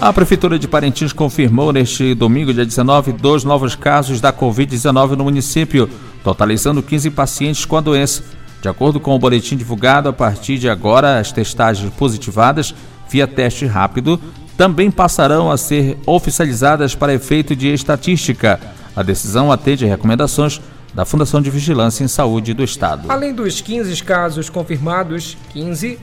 A 0.02 0.12
Prefeitura 0.12 0.58
de 0.58 0.68
Parintins 0.68 1.14
confirmou 1.14 1.72
neste 1.72 2.16
domingo, 2.16 2.52
dia 2.52 2.66
19, 2.66 3.12
dois 3.12 3.44
novos 3.44 3.76
casos 3.76 4.20
da 4.20 4.34
Covid-19 4.34 5.12
no 5.12 5.26
município, 5.26 5.88
totalizando 6.24 6.82
15 6.82 7.12
pacientes 7.12 7.66
com 7.66 7.78
a 7.78 7.82
doença. 7.82 8.24
De 8.64 8.68
acordo 8.68 9.00
com 9.00 9.14
o 9.14 9.20
boletim 9.20 9.56
divulgado, 9.56 10.10
a 10.10 10.14
partir 10.14 10.58
de 10.58 10.68
agora, 10.68 11.20
as 11.20 11.32
testagens 11.32 11.94
positivadas 11.94 12.74
via 13.08 13.28
teste 13.28 13.68
rápido 13.68 14.20
também 14.58 14.90
passarão 14.90 15.52
a 15.52 15.58
ser 15.58 16.00
oficializadas 16.08 16.96
para 16.96 17.14
efeito 17.14 17.56
de 17.56 17.72
estatística. 17.72 18.60
A 18.96 19.04
decisão 19.04 19.52
atende 19.52 19.86
recomendações 19.86 20.60
da 20.96 21.06
Fundação 21.06 21.40
de 21.40 21.52
Vigilância 21.52 22.04
em 22.04 22.08
Saúde 22.08 22.56
do 22.56 22.64
Estado. 22.64 23.06
Além 23.08 23.36
dos 23.36 23.62
15 23.62 24.04
casos 24.04 24.50
confirmados, 24.50 25.38
15 25.54 26.00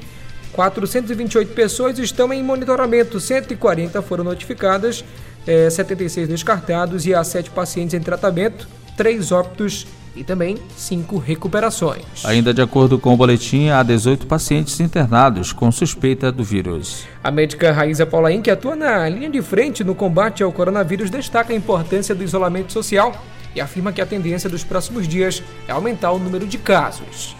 428 0.58 1.54
pessoas 1.54 2.00
estão 2.00 2.32
em 2.32 2.42
monitoramento, 2.42 3.20
140 3.20 4.02
foram 4.02 4.24
notificadas, 4.24 5.04
é, 5.46 5.70
76 5.70 6.26
descartados 6.26 7.06
e 7.06 7.14
há 7.14 7.22
7 7.22 7.50
pacientes 7.50 7.94
em 7.94 8.00
tratamento, 8.00 8.68
3 8.96 9.30
óbitos 9.30 9.86
e 10.16 10.24
também 10.24 10.58
5 10.76 11.16
recuperações. 11.16 12.02
Ainda 12.24 12.52
de 12.52 12.60
acordo 12.60 12.98
com 12.98 13.14
o 13.14 13.16
boletim, 13.16 13.68
há 13.68 13.84
18 13.84 14.26
pacientes 14.26 14.80
internados 14.80 15.52
com 15.52 15.70
suspeita 15.70 16.32
do 16.32 16.42
vírus. 16.42 17.06
A 17.22 17.30
médica 17.30 17.70
Raíza 17.70 18.04
Paulain, 18.04 18.42
que 18.42 18.50
atua 18.50 18.74
na 18.74 19.08
linha 19.08 19.30
de 19.30 19.40
frente 19.40 19.84
no 19.84 19.94
combate 19.94 20.42
ao 20.42 20.50
coronavírus, 20.50 21.08
destaca 21.08 21.52
a 21.52 21.56
importância 21.56 22.16
do 22.16 22.24
isolamento 22.24 22.72
social 22.72 23.14
e 23.54 23.60
afirma 23.60 23.92
que 23.92 24.00
a 24.00 24.06
tendência 24.06 24.50
dos 24.50 24.64
próximos 24.64 25.06
dias 25.06 25.40
é 25.68 25.70
aumentar 25.70 26.10
o 26.10 26.18
número 26.18 26.48
de 26.48 26.58
casos. 26.58 27.36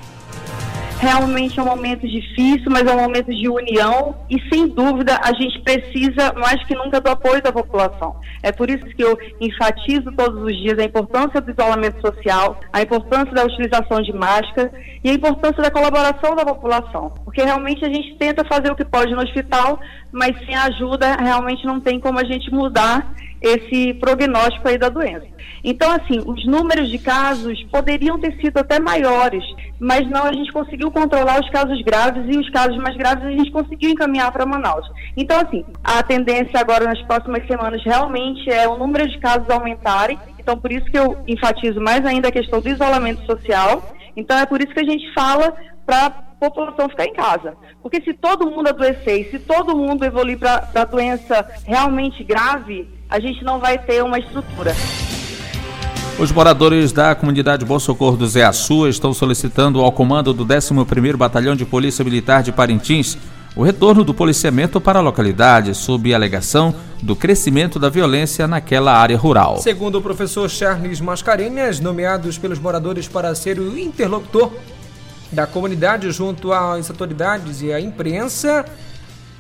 Realmente 1.01 1.61
é 1.61 1.63
um 1.63 1.67
momento 1.67 2.07
difícil, 2.09 2.71
mas 2.71 2.83
é 2.83 2.93
um 2.93 3.01
momento 3.01 3.33
de 3.33 3.49
união 3.49 4.17
e, 4.29 4.37
sem 4.49 4.67
dúvida, 4.67 5.17
a 5.23 5.33
gente 5.33 5.61
precisa 5.61 6.33
mais 6.33 6.63
que 6.65 6.75
nunca 6.75 7.01
do 7.01 7.09
apoio 7.09 7.41
da 7.41 7.53
população. 7.53 8.17
É 8.43 8.51
por 8.51 8.69
isso 8.69 8.85
que 8.85 9.05
eu 9.05 9.17
enfatizo 9.41 10.11
todos 10.13 10.43
os 10.43 10.57
dias 10.57 10.77
a 10.77 10.85
importância 10.85 11.41
do 11.41 11.53
isolamento 11.53 12.01
social, 12.01 12.59
a 12.73 12.83
importância 12.83 13.33
da 13.33 13.45
utilização 13.45 14.03
de 14.03 14.13
máscara 14.13 14.73
e 15.05 15.09
a 15.09 15.15
importância 15.15 15.63
da 15.63 15.71
colaboração 15.71 16.35
da 16.35 16.45
população. 16.45 17.13
Porque 17.25 17.43
realmente 17.43 17.85
a 17.85 17.89
gente 17.89 18.17
tenta 18.17 18.45
fazer 18.45 18.73
o 18.73 18.77
que 18.77 18.85
pode 18.85 19.15
no 19.15 19.23
hospital, 19.23 19.79
mas 20.11 20.37
sem 20.45 20.57
ajuda 20.57 21.15
realmente 21.15 21.65
não 21.65 21.79
tem 21.79 22.01
como 22.01 22.19
a 22.19 22.25
gente 22.25 22.53
mudar 22.53 23.15
esse 23.41 23.95
prognóstico 23.95 24.69
aí 24.69 24.79
da 24.79 24.89
doença. 24.89 25.27
Então, 25.63 25.91
assim, 25.91 26.21
os 26.25 26.47
números 26.47 26.89
de 26.91 26.99
casos 26.99 27.63
poderiam 27.65 28.19
ter 28.19 28.37
sido 28.41 28.59
até 28.59 28.79
maiores, 28.79 29.45
mas 29.79 30.09
não, 30.09 30.25
a 30.25 30.33
gente 30.33 30.53
conseguiu 30.53 30.91
controlar 30.91 31.41
os 31.41 31.51
casos 31.51 31.81
graves 31.83 32.25
e 32.29 32.39
os 32.39 32.49
casos 32.51 32.77
mais 32.79 32.97
graves 32.97 33.25
a 33.25 33.31
gente 33.31 33.51
conseguiu 33.51 33.91
encaminhar 33.91 34.31
para 34.33 34.47
Manaus. 34.47 34.87
Então, 35.17 35.39
assim, 35.41 35.65
a 35.83 36.03
tendência 36.03 36.61
agora 36.61 36.85
nas 36.85 37.01
próximas 37.03 37.47
semanas 37.47 37.83
realmente 37.85 38.51
é 38.51 38.69
o 38.69 38.77
número 38.79 39.09
de 39.09 39.19
casos 39.19 39.49
aumentarem, 39.51 40.19
então 40.39 40.57
por 40.57 40.71
isso 40.71 40.87
que 40.87 40.99
eu 40.99 41.19
enfatizo 41.27 41.81
mais 41.81 42.05
ainda 42.07 42.29
a 42.29 42.33
questão 42.33 42.61
do 42.61 42.69
isolamento 42.69 43.25
social. 43.27 43.95
Então, 44.17 44.37
é 44.37 44.47
por 44.47 44.61
isso 44.61 44.73
que 44.73 44.81
a 44.81 44.85
gente 44.85 45.13
fala 45.13 45.55
para 45.87 46.11
população 46.39 46.89
ficar 46.89 47.07
em 47.07 47.13
casa. 47.13 47.57
Porque 47.83 48.01
se 48.03 48.13
todo 48.15 48.51
mundo 48.51 48.69
adoecer 48.69 49.31
se 49.31 49.39
todo 49.39 49.77
mundo 49.77 50.05
evoluir 50.05 50.39
para 50.39 50.69
a 50.75 50.85
doença 50.85 51.47
realmente 51.65 52.23
grave, 52.23 52.89
a 53.09 53.19
gente 53.19 53.43
não 53.43 53.59
vai 53.59 53.79
ter 53.79 54.03
uma 54.05 54.19
estrutura. 54.19 54.75
Os 56.19 56.33
moradores 56.33 56.93
da 56.93 57.15
comunidade 57.15 57.65
Bom 57.65 57.79
Socorro 57.79 58.17
do 58.17 58.27
Zé 58.27 58.45
Açu 58.45 58.89
estão 58.89 59.15
solicitando 59.15 59.81
ao 59.81 59.93
comando 59.93 60.35
do 60.35 60.45
11º 60.45 61.17
Batalhão 61.17 61.55
de 61.55 61.65
Polícia 61.65 62.05
Militar 62.05 62.43
de 62.43 62.53
Parintins 62.53 63.17
o 63.57 63.63
retorno 63.63 64.05
do 64.05 64.15
policiamento 64.15 64.81
para 64.81 65.01
a 65.01 65.03
localidade, 65.03 65.75
sob 65.75 66.13
a 66.13 66.17
alegação 66.17 66.73
do 67.03 67.17
crescimento 67.17 67.77
da 67.79 67.89
violência 67.89 68.47
naquela 68.47 68.93
área 68.93 69.17
rural. 69.17 69.59
Segundo 69.59 69.99
o 69.99 70.03
professor 70.03 70.49
Charles 70.49 71.01
Mascarenhas, 71.01 71.81
nomeados 71.81 72.39
pelos 72.39 72.61
moradores 72.61 73.09
para 73.09 73.35
ser 73.35 73.59
o 73.59 73.77
interlocutor 73.77 74.53
da 75.33 75.45
comunidade 75.45 76.09
junto 76.13 76.53
às 76.53 76.89
autoridades 76.89 77.61
e 77.61 77.73
à 77.73 77.81
imprensa, 77.81 78.65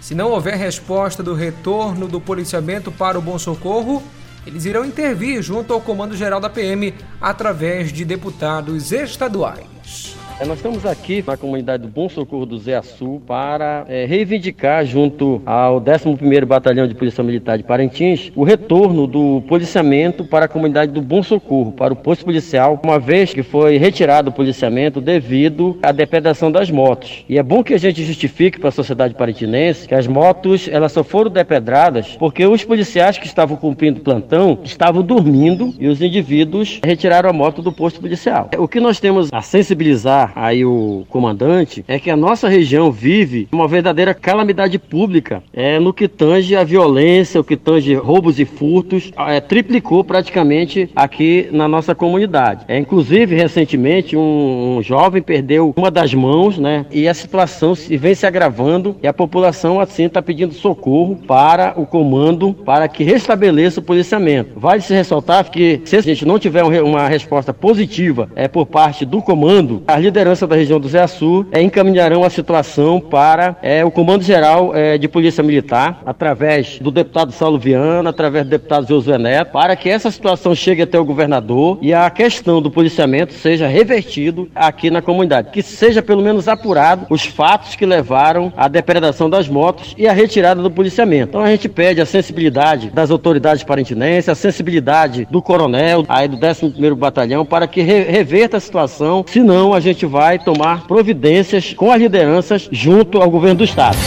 se 0.00 0.14
não 0.14 0.30
houver 0.30 0.56
resposta 0.56 1.22
do 1.22 1.34
retorno 1.34 2.08
do 2.08 2.20
policiamento 2.20 2.90
para 2.90 3.18
o 3.18 3.22
Bom 3.22 3.38
Socorro, 3.38 4.02
eles 4.46 4.64
irão 4.64 4.84
intervir 4.84 5.42
junto 5.42 5.72
ao 5.72 5.80
Comando 5.80 6.16
Geral 6.16 6.40
da 6.40 6.48
PM 6.48 6.94
através 7.20 7.92
de 7.92 8.04
deputados 8.04 8.92
estaduais. 8.92 10.17
É, 10.40 10.44
nós 10.44 10.58
estamos 10.58 10.86
aqui 10.86 11.24
na 11.26 11.36
comunidade 11.36 11.82
do 11.82 11.88
Bom 11.88 12.08
Socorro 12.08 12.46
do 12.46 12.56
Zé 12.58 12.76
Açu 12.76 13.20
para 13.26 13.84
é, 13.88 14.04
reivindicar, 14.04 14.86
junto 14.86 15.42
ao 15.44 15.80
11º 15.80 16.44
Batalhão 16.44 16.86
de 16.86 16.94
Polícia 16.94 17.24
Militar 17.24 17.58
de 17.58 17.64
Parintins, 17.64 18.30
o 18.36 18.44
retorno 18.44 19.08
do 19.08 19.42
policiamento 19.48 20.24
para 20.24 20.44
a 20.44 20.48
comunidade 20.48 20.92
do 20.92 21.02
Bom 21.02 21.24
Socorro, 21.24 21.72
para 21.72 21.92
o 21.92 21.96
posto 21.96 22.24
policial, 22.24 22.80
uma 22.84 23.00
vez 23.00 23.34
que 23.34 23.42
foi 23.42 23.78
retirado 23.78 24.30
o 24.30 24.32
policiamento 24.32 25.00
devido 25.00 25.76
à 25.82 25.90
depredação 25.90 26.52
das 26.52 26.70
motos. 26.70 27.24
E 27.28 27.36
é 27.36 27.42
bom 27.42 27.64
que 27.64 27.74
a 27.74 27.78
gente 27.78 28.04
justifique 28.04 28.60
para 28.60 28.68
a 28.68 28.72
sociedade 28.72 29.14
parintinense 29.14 29.88
que 29.88 29.94
as 29.94 30.06
motos 30.06 30.68
elas 30.68 30.92
só 30.92 31.02
foram 31.02 31.32
depredadas 31.32 32.16
porque 32.16 32.46
os 32.46 32.62
policiais 32.62 33.18
que 33.18 33.26
estavam 33.26 33.56
cumprindo 33.56 34.02
plantão 34.02 34.60
estavam 34.62 35.02
dormindo 35.02 35.74
e 35.80 35.88
os 35.88 36.00
indivíduos 36.00 36.78
retiraram 36.84 37.28
a 37.28 37.32
moto 37.32 37.60
do 37.60 37.72
posto 37.72 38.00
policial. 38.00 38.48
O 38.56 38.68
que 38.68 38.78
nós 38.78 39.00
temos 39.00 39.30
a 39.32 39.42
sensibilizar 39.42 40.27
aí 40.34 40.64
o 40.64 41.04
comandante 41.08 41.84
é 41.88 41.98
que 41.98 42.10
a 42.10 42.16
nossa 42.16 42.48
região 42.48 42.90
vive 42.90 43.48
uma 43.52 43.68
verdadeira 43.68 44.14
calamidade 44.14 44.78
pública 44.78 45.42
é, 45.52 45.78
no 45.78 45.92
que 45.92 46.08
tange 46.08 46.54
a 46.56 46.64
violência, 46.64 47.40
o 47.40 47.44
que 47.44 47.56
tange 47.56 47.94
roubos 47.94 48.38
e 48.38 48.44
furtos, 48.44 49.12
é, 49.16 49.40
triplicou 49.40 50.04
praticamente 50.04 50.90
aqui 50.94 51.48
na 51.52 51.66
nossa 51.68 51.94
comunidade. 51.94 52.64
É, 52.68 52.78
inclusive, 52.78 53.34
recentemente, 53.34 54.16
um, 54.16 54.78
um 54.78 54.82
jovem 54.82 55.22
perdeu 55.22 55.72
uma 55.76 55.90
das 55.90 56.14
mãos, 56.14 56.58
né? 56.58 56.86
E 56.90 57.08
a 57.08 57.14
situação 57.14 57.74
se, 57.74 57.96
vem 57.96 58.14
se 58.14 58.26
agravando 58.26 58.96
e 59.02 59.06
a 59.06 59.12
população 59.12 59.80
assim 59.80 60.04
está 60.04 60.22
pedindo 60.22 60.54
socorro 60.54 61.16
para 61.26 61.74
o 61.76 61.86
comando 61.86 62.54
para 62.54 62.88
que 62.88 63.04
restabeleça 63.04 63.80
o 63.80 63.82
policiamento. 63.82 64.58
Vale 64.58 64.80
se 64.80 64.94
ressaltar 64.94 65.50
que 65.50 65.80
se 65.84 65.96
a 65.96 66.00
gente 66.00 66.24
não 66.24 66.38
tiver 66.38 66.62
uma 66.62 67.08
resposta 67.08 67.52
positiva 67.52 68.28
é, 68.34 68.48
por 68.48 68.66
parte 68.66 69.04
do 69.04 69.22
comando, 69.22 69.82
as 69.86 70.00
lideranças 70.00 70.17
liderança 70.18 70.48
da 70.48 70.56
região 70.56 70.80
do 70.80 70.88
Zé 70.88 71.06
Sul 71.06 71.46
é, 71.52 71.62
encaminharão 71.62 72.24
a 72.24 72.30
situação 72.30 73.00
para 73.00 73.56
é, 73.62 73.84
o 73.84 73.90
Comando 73.90 74.24
Geral 74.24 74.74
é, 74.74 74.98
de 74.98 75.06
Polícia 75.06 75.44
Militar, 75.44 76.02
através 76.04 76.80
do 76.80 76.90
deputado 76.90 77.30
Saulo 77.30 77.56
Viana, 77.56 78.10
através 78.10 78.44
do 78.44 78.50
deputado 78.50 78.88
Josué 78.88 79.16
Neto, 79.16 79.52
para 79.52 79.76
que 79.76 79.88
essa 79.88 80.10
situação 80.10 80.56
chegue 80.56 80.82
até 80.82 80.98
o 80.98 81.04
governador 81.04 81.78
e 81.80 81.94
a 81.94 82.10
questão 82.10 82.60
do 82.60 82.68
policiamento 82.68 83.32
seja 83.32 83.68
revertido 83.68 84.48
aqui 84.56 84.90
na 84.90 85.00
comunidade, 85.00 85.50
que 85.52 85.62
seja 85.62 86.02
pelo 86.02 86.20
menos 86.20 86.48
apurado 86.48 87.06
os 87.08 87.24
fatos 87.24 87.76
que 87.76 87.86
levaram 87.86 88.52
à 88.56 88.66
depredação 88.66 89.30
das 89.30 89.48
motos 89.48 89.94
e 89.96 90.08
a 90.08 90.12
retirada 90.12 90.60
do 90.60 90.70
policiamento. 90.70 91.28
Então 91.28 91.42
a 91.42 91.50
gente 91.50 91.68
pede 91.68 92.00
a 92.00 92.06
sensibilidade 92.06 92.90
das 92.90 93.12
autoridades 93.12 93.62
parentinenses, 93.62 94.28
a 94.28 94.34
sensibilidade 94.34 95.28
do 95.30 95.40
coronel, 95.40 96.04
aí 96.08 96.26
do 96.26 96.36
11º 96.36 96.96
Batalhão, 96.96 97.46
para 97.46 97.68
que 97.68 97.82
reverta 97.82 98.56
a 98.56 98.60
situação, 98.60 99.24
senão 99.28 99.72
a 99.72 99.78
gente 99.78 100.07
vai 100.08 100.38
tomar 100.38 100.86
providências 100.86 101.72
com 101.74 101.92
as 101.92 102.00
lideranças 102.00 102.68
junto 102.72 103.18
ao 103.18 103.30
governo 103.30 103.58
do 103.58 103.64
estado. 103.64 103.98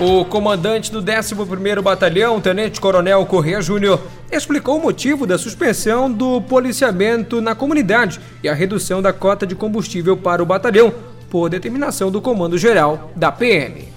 O 0.00 0.24
comandante 0.24 0.90
do 0.90 1.00
11º 1.00 1.80
Batalhão, 1.80 2.40
Tenente 2.40 2.80
Coronel 2.80 3.24
Corrêa 3.24 3.62
Júnior, 3.62 4.00
explicou 4.32 4.78
o 4.78 4.82
motivo 4.82 5.26
da 5.26 5.38
suspensão 5.38 6.10
do 6.10 6.40
policiamento 6.40 7.40
na 7.40 7.54
comunidade 7.54 8.18
e 8.42 8.48
a 8.48 8.54
redução 8.54 9.00
da 9.00 9.12
cota 9.12 9.46
de 9.46 9.54
combustível 9.54 10.16
para 10.16 10.42
o 10.42 10.46
batalhão, 10.46 10.92
por 11.30 11.48
determinação 11.48 12.10
do 12.10 12.20
Comando 12.20 12.58
Geral 12.58 13.12
da 13.14 13.30
PM. 13.30 13.91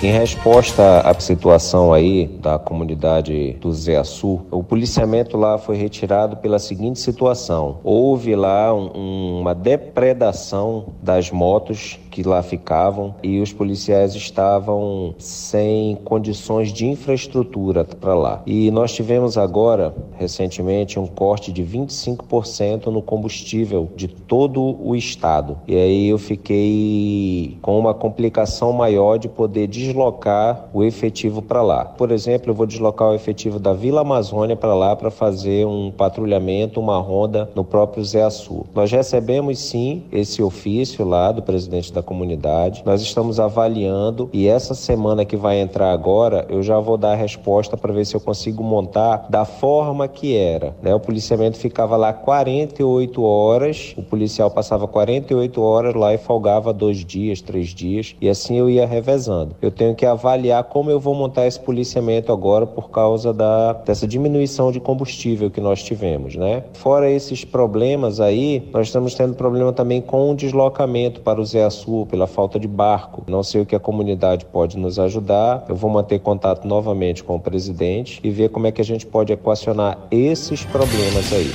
Em 0.00 0.12
resposta 0.12 1.00
à 1.00 1.12
situação 1.18 1.92
aí 1.92 2.28
da 2.40 2.56
comunidade 2.56 3.54
do 3.54 3.72
Zé 3.72 4.04
Sul, 4.04 4.46
o 4.48 4.62
policiamento 4.62 5.36
lá 5.36 5.58
foi 5.58 5.76
retirado 5.76 6.36
pela 6.36 6.60
seguinte 6.60 7.00
situação: 7.00 7.80
houve 7.82 8.36
lá 8.36 8.72
um, 8.72 9.40
uma 9.40 9.56
depredação 9.56 10.94
das 11.02 11.32
motos 11.32 11.98
que 12.10 12.22
lá 12.22 12.42
ficavam 12.42 13.14
e 13.22 13.40
os 13.40 13.52
policiais 13.52 14.14
estavam 14.14 15.14
sem 15.18 15.96
condições 16.04 16.72
de 16.72 16.86
infraestrutura 16.86 17.84
para 17.84 18.14
lá. 18.14 18.42
E 18.46 18.70
nós 18.70 18.92
tivemos 18.92 19.36
agora, 19.36 19.94
recentemente, 20.16 20.98
um 20.98 21.06
corte 21.06 21.52
de 21.52 21.62
25% 21.62 22.86
no 22.86 23.02
combustível 23.02 23.88
de 23.94 24.08
todo 24.08 24.76
o 24.80 24.94
estado. 24.94 25.58
E 25.66 25.76
aí 25.76 26.08
eu 26.08 26.18
fiquei 26.18 27.58
com 27.62 27.78
uma 27.78 27.94
complicação 27.94 28.72
maior 28.72 29.18
de 29.18 29.28
poder 29.28 29.66
deslocar 29.66 30.68
o 30.72 30.82
efetivo 30.82 31.42
para 31.42 31.62
lá. 31.62 31.84
Por 31.84 32.10
exemplo, 32.10 32.50
eu 32.50 32.54
vou 32.54 32.66
deslocar 32.66 33.08
o 33.10 33.14
efetivo 33.14 33.58
da 33.58 33.72
Vila 33.72 34.00
Amazônia 34.00 34.56
para 34.56 34.74
lá 34.74 34.94
para 34.96 35.10
fazer 35.10 35.66
um 35.66 35.90
patrulhamento, 35.90 36.80
uma 36.80 36.98
ronda 36.98 37.50
no 37.54 37.64
próprio 37.64 38.04
Zé 38.04 38.22
Açu. 38.22 38.66
Nós 38.74 38.90
recebemos 38.90 39.58
sim 39.58 40.04
esse 40.12 40.42
ofício 40.42 41.04
lá 41.04 41.32
do 41.32 41.42
presidente 41.42 41.92
da 41.92 41.97
comunidade. 42.02 42.82
Nós 42.84 43.02
estamos 43.02 43.38
avaliando 43.40 44.28
e 44.32 44.48
essa 44.48 44.74
semana 44.74 45.24
que 45.24 45.36
vai 45.36 45.60
entrar 45.60 45.92
agora, 45.92 46.46
eu 46.48 46.62
já 46.62 46.78
vou 46.78 46.96
dar 46.96 47.12
a 47.12 47.16
resposta 47.16 47.76
para 47.76 47.92
ver 47.92 48.04
se 48.04 48.14
eu 48.14 48.20
consigo 48.20 48.62
montar 48.62 49.26
da 49.28 49.44
forma 49.44 50.08
que 50.08 50.36
era. 50.36 50.74
Né? 50.82 50.94
O 50.94 51.00
policiamento 51.00 51.56
ficava 51.56 51.96
lá 51.96 52.12
48 52.12 53.22
horas, 53.22 53.94
o 53.96 54.02
policial 54.02 54.50
passava 54.50 54.86
48 54.86 55.60
horas 55.60 55.94
lá 55.94 56.12
e 56.14 56.18
folgava 56.18 56.72
dois 56.72 57.04
dias, 57.04 57.40
três 57.40 57.68
dias, 57.68 58.14
e 58.20 58.28
assim 58.28 58.56
eu 58.56 58.68
ia 58.68 58.86
revezando. 58.86 59.54
Eu 59.60 59.70
tenho 59.70 59.94
que 59.94 60.06
avaliar 60.06 60.64
como 60.64 60.90
eu 60.90 61.00
vou 61.00 61.14
montar 61.14 61.46
esse 61.46 61.60
policiamento 61.60 62.32
agora 62.32 62.66
por 62.66 62.90
causa 62.90 63.32
da, 63.32 63.72
dessa 63.72 64.06
diminuição 64.06 64.72
de 64.72 64.80
combustível 64.80 65.50
que 65.50 65.60
nós 65.60 65.82
tivemos, 65.82 66.34
né? 66.36 66.64
Fora 66.74 67.10
esses 67.10 67.44
problemas 67.44 68.20
aí, 68.20 68.68
nós 68.72 68.86
estamos 68.86 69.14
tendo 69.14 69.34
problema 69.34 69.72
também 69.72 70.00
com 70.00 70.30
o 70.30 70.34
deslocamento 70.34 71.20
para 71.20 71.40
o 71.40 71.44
Zé 71.44 71.68
Sul 71.88 72.04
pela 72.04 72.26
falta 72.26 72.60
de 72.60 72.68
barco. 72.68 73.24
Não 73.26 73.42
sei 73.42 73.62
o 73.62 73.66
que 73.66 73.74
a 73.74 73.80
comunidade 73.80 74.44
pode 74.44 74.76
nos 74.76 74.98
ajudar. 74.98 75.64
Eu 75.68 75.74
vou 75.74 75.90
manter 75.90 76.18
contato 76.18 76.68
novamente 76.68 77.24
com 77.24 77.36
o 77.36 77.40
presidente 77.40 78.20
e 78.22 78.28
ver 78.28 78.50
como 78.50 78.66
é 78.66 78.72
que 78.72 78.82
a 78.82 78.84
gente 78.84 79.06
pode 79.06 79.32
equacionar 79.32 79.96
esses 80.10 80.64
problemas 80.64 81.32
aí. 81.32 81.50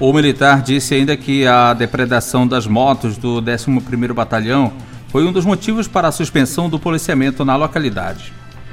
O 0.00 0.12
militar 0.12 0.62
disse 0.62 0.94
ainda 0.94 1.16
que 1.16 1.46
a 1.46 1.72
depredação 1.74 2.44
das 2.44 2.66
motos 2.66 3.16
do 3.16 3.40
11º 3.40 4.12
Batalhão 4.12 4.72
foi 5.08 5.24
um 5.24 5.32
dos 5.32 5.44
motivos 5.44 5.86
para 5.86 6.08
a 6.08 6.12
suspensão 6.12 6.68
do 6.68 6.78
policiamento 6.78 7.44
na 7.44 7.54
localidade. 7.54 8.32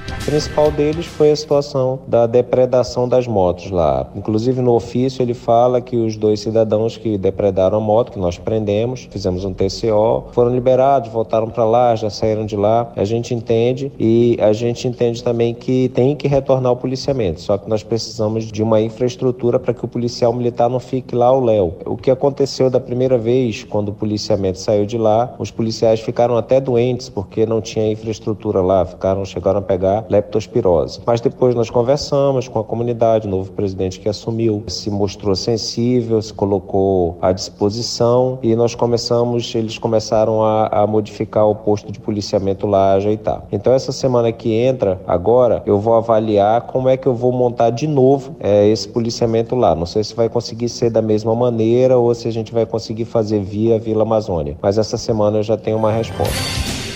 O 0.10 0.26
principal 0.28 0.70
deles 0.72 1.06
foi 1.06 1.32
a 1.32 1.36
situação 1.36 2.00
da 2.06 2.28
depredação 2.28 3.08
das 3.08 3.26
motos 3.26 3.72
lá. 3.72 4.08
Inclusive 4.14 4.62
no 4.62 4.74
ofício 4.74 5.22
ele 5.22 5.34
fala 5.34 5.80
que 5.80 5.96
os 5.96 6.18
dois 6.18 6.42
cidadãos 6.42 6.98
que 6.98 7.18
depredaram 7.18 7.78
a 7.78 7.82
moto, 7.82 8.12
que 8.12 8.20
nós 8.20 8.38
prendemos, 8.38 9.08
fizemos 9.10 9.46
um 9.46 9.54
TCO, 9.54 10.26
foram 10.32 10.54
liberados, 10.54 11.10
voltaram 11.10 11.50
para 11.50 11.64
lá, 11.64 11.96
já 11.96 12.10
saíram 12.10 12.46
de 12.46 12.58
lá. 12.58 12.92
A 12.96 13.06
gente 13.06 13.34
entende 13.34 13.92
e 13.98 14.38
a 14.42 14.52
gente 14.52 14.88
entende 14.88 15.24
também 15.24 15.54
que 15.54 15.90
tem 15.90 16.16
que 16.16 16.28
retornar 16.28 16.72
ao 16.72 16.76
policiamento. 16.76 17.40
Só 17.40 17.58
que 17.58 17.70
nós 17.70 17.84
precisamos 17.84 18.52
de 18.52 18.62
uma 18.62 18.82
infraestrutura 18.82 19.58
para 19.58 19.74
que 19.74 19.86
o 19.86 19.88
policial 19.88 20.34
militar 20.34 20.70
não 20.70 20.80
fique 20.80 21.16
lá 21.16 21.28
ao 21.28 21.40
léu. 21.40 21.78
O 21.86 21.96
que 21.96 22.12
aconteceu 22.12 22.70
da 22.70 22.80
primeira 22.80 23.18
vez, 23.18 23.64
quando 23.64 23.90
o 23.90 23.94
policiamento 23.94 24.60
saiu 24.60 24.86
de 24.86 24.98
lá, 24.98 25.34
os 25.40 25.52
policiais 25.52 26.02
ficaram 26.02 26.36
até 26.36 26.60
doentes 26.60 27.08
porque 27.08 27.46
não 27.46 27.62
tinha 27.62 27.90
infraestrutura 27.90 28.62
lá, 28.62 28.86
ficaram 28.86 29.24
chegaram 29.24 29.60
a 29.60 29.62
pegar 29.62 29.97
leptospirose. 30.10 31.02
Mas 31.06 31.22
depois 31.22 31.56
nós 31.56 31.70
conversamos 31.70 32.48
com 32.48 32.60
a 32.60 32.64
comunidade, 32.64 33.28
o 33.28 33.32
novo 33.32 33.52
presidente 33.52 34.00
que 34.00 34.10
assumiu 34.10 34.64
se 34.68 34.90
mostrou 34.90 35.36
sensível, 35.36 36.22
se 36.22 36.34
colocou 36.34 37.18
à 37.22 37.32
disposição 37.32 38.40
e 38.42 38.56
nós 38.56 38.76
começamos, 38.76 39.54
eles 39.56 39.78
começaram 39.78 40.44
a, 40.44 40.68
a 40.68 40.88
modificar 40.88 41.48
o 41.48 41.56
posto 41.56 41.92
de 41.92 42.00
policiamento 42.00 42.68
lá, 42.68 42.94
ajeitar. 42.94 43.44
Então 43.52 43.74
essa 43.74 43.92
semana 43.92 44.32
que 44.32 44.54
entra, 44.54 45.02
agora, 45.08 45.64
eu 45.66 45.80
vou 45.80 45.94
avaliar 45.94 46.62
como 46.62 46.90
é 46.90 46.98
que 46.98 47.08
eu 47.08 47.14
vou 47.14 47.32
montar 47.32 47.70
de 47.70 47.88
novo 47.88 48.36
é, 48.40 48.68
esse 48.68 48.88
policiamento 48.88 49.56
lá. 49.56 49.76
Não 49.76 49.86
sei 49.86 50.04
se 50.04 50.16
vai 50.16 50.30
conseguir 50.30 50.70
ser 50.70 50.90
da 50.90 51.02
mesma 51.02 51.36
maneira 51.36 51.98
ou 51.98 52.14
se 52.14 52.28
a 52.28 52.32
gente 52.32 52.54
vai 52.54 52.66
conseguir 52.66 53.06
fazer 53.06 53.40
via 53.42 53.80
Vila 53.80 54.04
Amazônia. 54.04 54.58
Mas 54.62 54.78
essa 54.78 54.98
semana 54.98 55.38
eu 55.38 55.44
já 55.44 55.58
tenho 55.58 55.78
uma 55.78 55.92
resposta. 55.92 56.87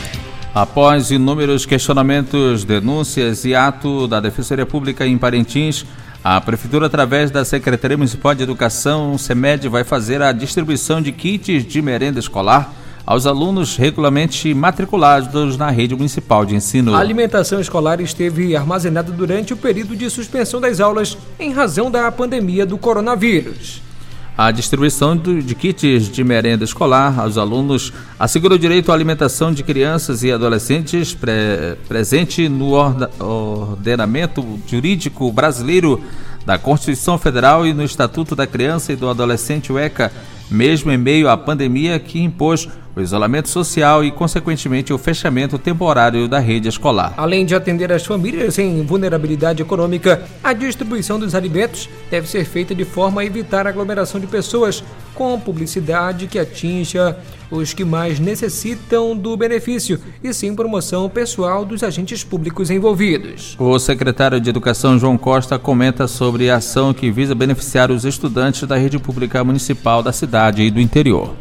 Após 0.54 1.12
inúmeros 1.12 1.66
questionamentos, 1.66 2.66
denúncias 2.66 3.46
e 3.46 3.56
ato 3.56 4.06
da 4.06 4.20
Defensoria 4.20 4.66
Pública 4.66 5.08
em 5.08 5.18
Parintins, 5.18 5.86
a 6.22 6.42
Prefeitura, 6.42 6.88
através 6.88 7.32
da 7.32 7.46
Secretaria 7.46 7.96
Municipal 7.96 8.36
de 8.36 8.44
Educação, 8.44 9.18
SEMED, 9.18 9.70
vai 9.70 9.86
fazer 9.86 10.22
a 10.22 10.34
distribuição 10.34 11.02
de 11.02 11.14
kits 11.14 11.66
de 11.66 11.82
merenda 11.82 12.20
escolar 12.20 12.74
aos 13.06 13.26
alunos 13.26 13.78
regularmente 13.78 14.54
matriculados 14.54 15.56
na 15.56 15.70
rede 15.70 15.96
municipal 15.96 16.46
de 16.46 16.54
ensino. 16.54 16.94
A 16.94 17.00
alimentação 17.00 17.62
escolar 17.62 18.02
esteve 18.02 18.54
armazenada 18.54 19.10
durante 19.10 19.54
o 19.54 19.58
período 19.58 19.96
de 19.96 20.10
suspensão 20.10 20.60
das 20.60 20.82
aulas 20.82 21.18
em 21.40 21.54
razão 21.54 21.90
da 21.90 22.12
pandemia 22.12 22.66
do 22.66 22.78
coronavírus. 22.78 23.82
A 24.44 24.50
distribuição 24.50 25.16
de 25.16 25.54
kits 25.54 26.10
de 26.10 26.24
merenda 26.24 26.64
escolar 26.64 27.20
aos 27.20 27.38
alunos 27.38 27.94
assegura 28.20 28.56
o 28.56 28.58
direito 28.58 28.92
à 28.92 28.96
alimentação 28.96 29.54
de 29.54 29.62
crianças 29.62 30.24
e 30.24 30.32
adolescentes 30.32 31.14
pre 31.14 31.78
presente 31.88 32.50
no 32.50 32.72
ordenamento 33.20 34.44
jurídico 34.66 35.32
brasileiro 35.32 36.02
da 36.44 36.58
Constituição 36.58 37.20
Federal 37.20 37.68
e 37.68 37.74
no 37.76 37.84
Estatuto 37.84 38.36
da 38.36 38.48
Criança 38.48 38.92
e 38.92 38.96
do 38.96 39.08
Adolescente 39.08 39.72
UECA, 39.72 40.12
mesmo 40.52 40.92
em 40.92 40.98
meio 40.98 41.30
à 41.30 41.38
pandemia 41.38 41.98
que 41.98 42.22
impôs 42.22 42.68
o 42.96 43.02
isolamento 43.02 43.48
social 43.48 44.04
e, 44.04 44.12
consequentemente, 44.12 44.92
o 44.92 44.98
fechamento 44.98 45.58
temporário 45.58 46.28
da 46.28 46.40
rede 46.40 46.68
escolar. 46.68 47.14
Além 47.16 47.46
de 47.46 47.56
atender 47.56 47.92
as 47.92 48.06
famílias 48.06 48.60
em 48.60 48.84
vulnerabilidade 48.84 49.62
econômica, 49.62 50.24
a 50.44 50.52
distribuição 50.52 51.18
dos 51.18 51.34
alimentos 51.34 51.90
deve 52.10 52.28
ser 52.28 52.44
feita 52.44 52.76
de 52.76 52.84
forma 52.84 53.22
a 53.22 53.26
evitar 53.26 53.66
a 53.66 53.70
aglomeração 53.70 54.20
de 54.20 54.28
pessoas, 54.28 54.84
com 55.16 55.40
publicidade 55.40 56.28
que 56.28 56.40
atinja 56.40 57.18
os 57.50 57.74
que 57.74 57.84
mais 57.84 58.18
necessitam 58.18 59.16
do 59.16 59.36
benefício 59.36 60.00
e 60.24 60.34
sim 60.34 60.56
promoção 60.56 61.10
pessoal 61.10 61.66
dos 61.66 61.84
agentes 61.84 62.24
públicos 62.24 62.72
envolvidos. 62.72 63.58
O 63.60 63.78
secretário 63.78 64.40
de 64.40 64.50
Educação, 64.50 64.98
João 64.98 65.18
Costa, 65.18 65.60
comenta 65.60 66.08
sobre 66.08 66.50
a 66.50 66.56
ação 66.56 66.94
que 66.94 67.12
visa 67.12 67.36
beneficiar 67.36 67.92
os 67.92 68.06
estudantes 68.06 68.64
da 68.64 68.78
rede 68.78 68.98
pública 68.98 69.44
municipal 69.44 70.02
da 70.02 70.14
cidade 70.14 70.41
e 70.50 70.72
do 70.72 70.82
interior. 70.82 71.34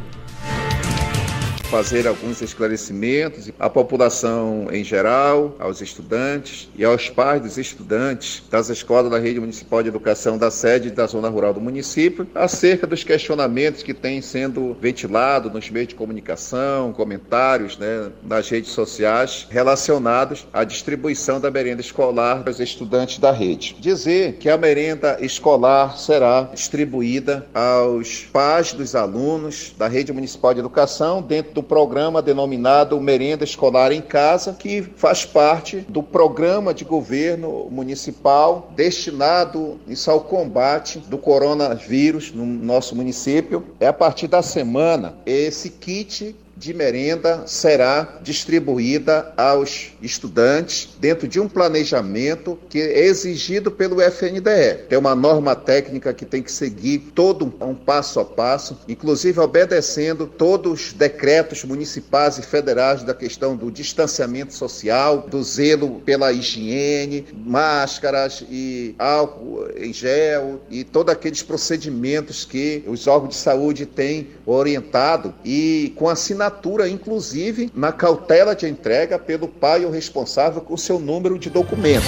Fazer 1.71 2.09
alguns 2.09 2.43
esclarecimentos 2.43 3.49
à 3.57 3.71
população 3.71 4.67
em 4.73 4.83
geral, 4.83 5.55
aos 5.61 5.81
estudantes 5.81 6.69
e 6.77 6.85
aos 6.85 7.09
pais 7.09 7.41
dos 7.41 7.57
estudantes 7.57 8.43
das 8.51 8.69
escolas 8.69 9.09
da 9.09 9.21
Rede 9.21 9.39
Municipal 9.39 9.81
de 9.81 9.89
Educação 9.89 10.37
da 10.37 10.51
sede 10.51 10.91
da 10.91 11.07
Zona 11.07 11.29
Rural 11.29 11.55
do 11.55 11.61
município, 11.61 12.27
acerca 12.35 12.89
dos 12.89 13.05
questionamentos 13.05 13.85
que 13.85 13.95
têm 13.95 14.21
sendo 14.21 14.77
ventilados 14.81 15.53
nos 15.53 15.71
meios 15.71 15.89
de 15.89 15.95
comunicação, 15.95 16.93
comentários 16.93 17.79
né, 17.79 18.11
nas 18.25 18.49
redes 18.49 18.73
sociais 18.73 19.47
relacionados 19.49 20.49
à 20.53 20.65
distribuição 20.65 21.41
da 21.41 21.53
merenda 21.53 21.81
escolar 21.81 22.43
para 22.43 22.51
os 22.51 22.59
estudantes 22.59 23.19
da 23.19 23.31
rede. 23.31 23.77
Dizer 23.79 24.35
que 24.35 24.49
a 24.51 24.59
merenda 24.59 25.19
escolar 25.21 25.97
será 25.97 26.51
distribuída 26.53 27.47
aos 27.55 28.25
pais 28.33 28.73
dos 28.73 28.97
alunos 28.97 29.73
da 29.79 29.87
Rede 29.87 30.13
Municipal 30.13 30.53
de 30.53 30.59
Educação 30.59 31.23
dentro 31.23 31.53
do 31.53 31.60
programa 31.63 32.23
denominado 32.23 33.01
Merenda 33.01 33.45
Escolar 33.45 33.93
em 33.93 34.01
Casa, 34.01 34.55
que 34.59 34.83
faz 34.97 35.25
parte 35.25 35.85
do 35.89 36.03
programa 36.03 36.73
de 36.73 36.85
governo 36.85 37.69
municipal 37.71 38.71
destinado 38.75 39.79
isso 39.87 40.11
ao 40.11 40.21
combate 40.21 40.99
do 40.99 41.19
coronavírus 41.19 42.33
no 42.33 42.47
nosso 42.47 42.95
município. 42.95 43.65
É 43.79 43.87
a 43.87 43.93
partir 43.93 44.29
da 44.29 44.43
semana 44.43 45.15
esse 45.27 45.71
kit 45.71 46.35
de 46.61 46.75
merenda 46.75 47.45
será 47.47 48.19
distribuída 48.23 49.33
aos 49.35 49.93
estudantes 50.03 50.91
dentro 51.01 51.27
de 51.27 51.41
um 51.41 51.49
planejamento 51.49 52.59
que 52.69 52.79
é 52.79 53.07
exigido 53.07 53.71
pelo 53.71 54.03
FNDE. 54.03 54.85
Tem 54.87 54.99
uma 54.99 55.15
norma 55.15 55.57
técnica 55.57 56.13
que 56.13 56.27
tem 56.27 56.43
que 56.43 56.53
seguir 56.53 56.99
todo 57.15 57.51
um 57.63 57.75
passo 57.75 58.21
a 58.21 58.27
passo, 58.27 58.79
inclusive 58.87 59.41
obedecendo 59.41 60.27
todos 60.27 60.89
os 60.89 60.93
decretos 60.93 61.65
municipais 61.65 62.37
e 62.37 62.43
federais 62.43 63.03
da 63.03 63.15
questão 63.15 63.57
do 63.57 63.71
distanciamento 63.71 64.53
social, 64.53 65.27
do 65.31 65.43
zelo 65.43 66.03
pela 66.05 66.31
higiene, 66.31 67.25
máscaras 67.33 68.45
e 68.51 68.95
álcool 68.99 69.67
em 69.79 69.95
gel 69.95 70.61
e 70.69 70.85
todos 70.85 71.11
aqueles 71.11 71.43
procedimentos 71.43 72.45
que 72.45 72.85
os 72.87 73.07
órgãos 73.07 73.35
de 73.35 73.41
saúde 73.41 73.87
têm 73.87 74.29
orientado 74.45 75.33
e 75.43 75.95
com 75.97 76.07
assinatura 76.07 76.50
assinatura, 76.51 76.89
inclusive, 76.89 77.71
na 77.75 77.93
cautela 77.93 78.55
de 78.55 78.67
entrega 78.67 79.19
pelo 79.19 79.47
pai 79.47 79.85
ou 79.85 79.91
responsável 79.91 80.61
com 80.61 80.77
seu 80.77 80.99
número 80.99 81.39
de 81.39 81.49
documento. 81.49 82.05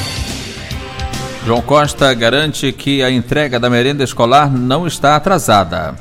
João 1.46 1.62
Costa 1.62 2.12
garante 2.12 2.72
que 2.72 3.02
a 3.02 3.10
entrega 3.10 3.58
da 3.58 3.70
merenda 3.70 4.04
escolar 4.04 4.52
não 4.52 4.86
está 4.86 5.16
atrasada. 5.16 5.94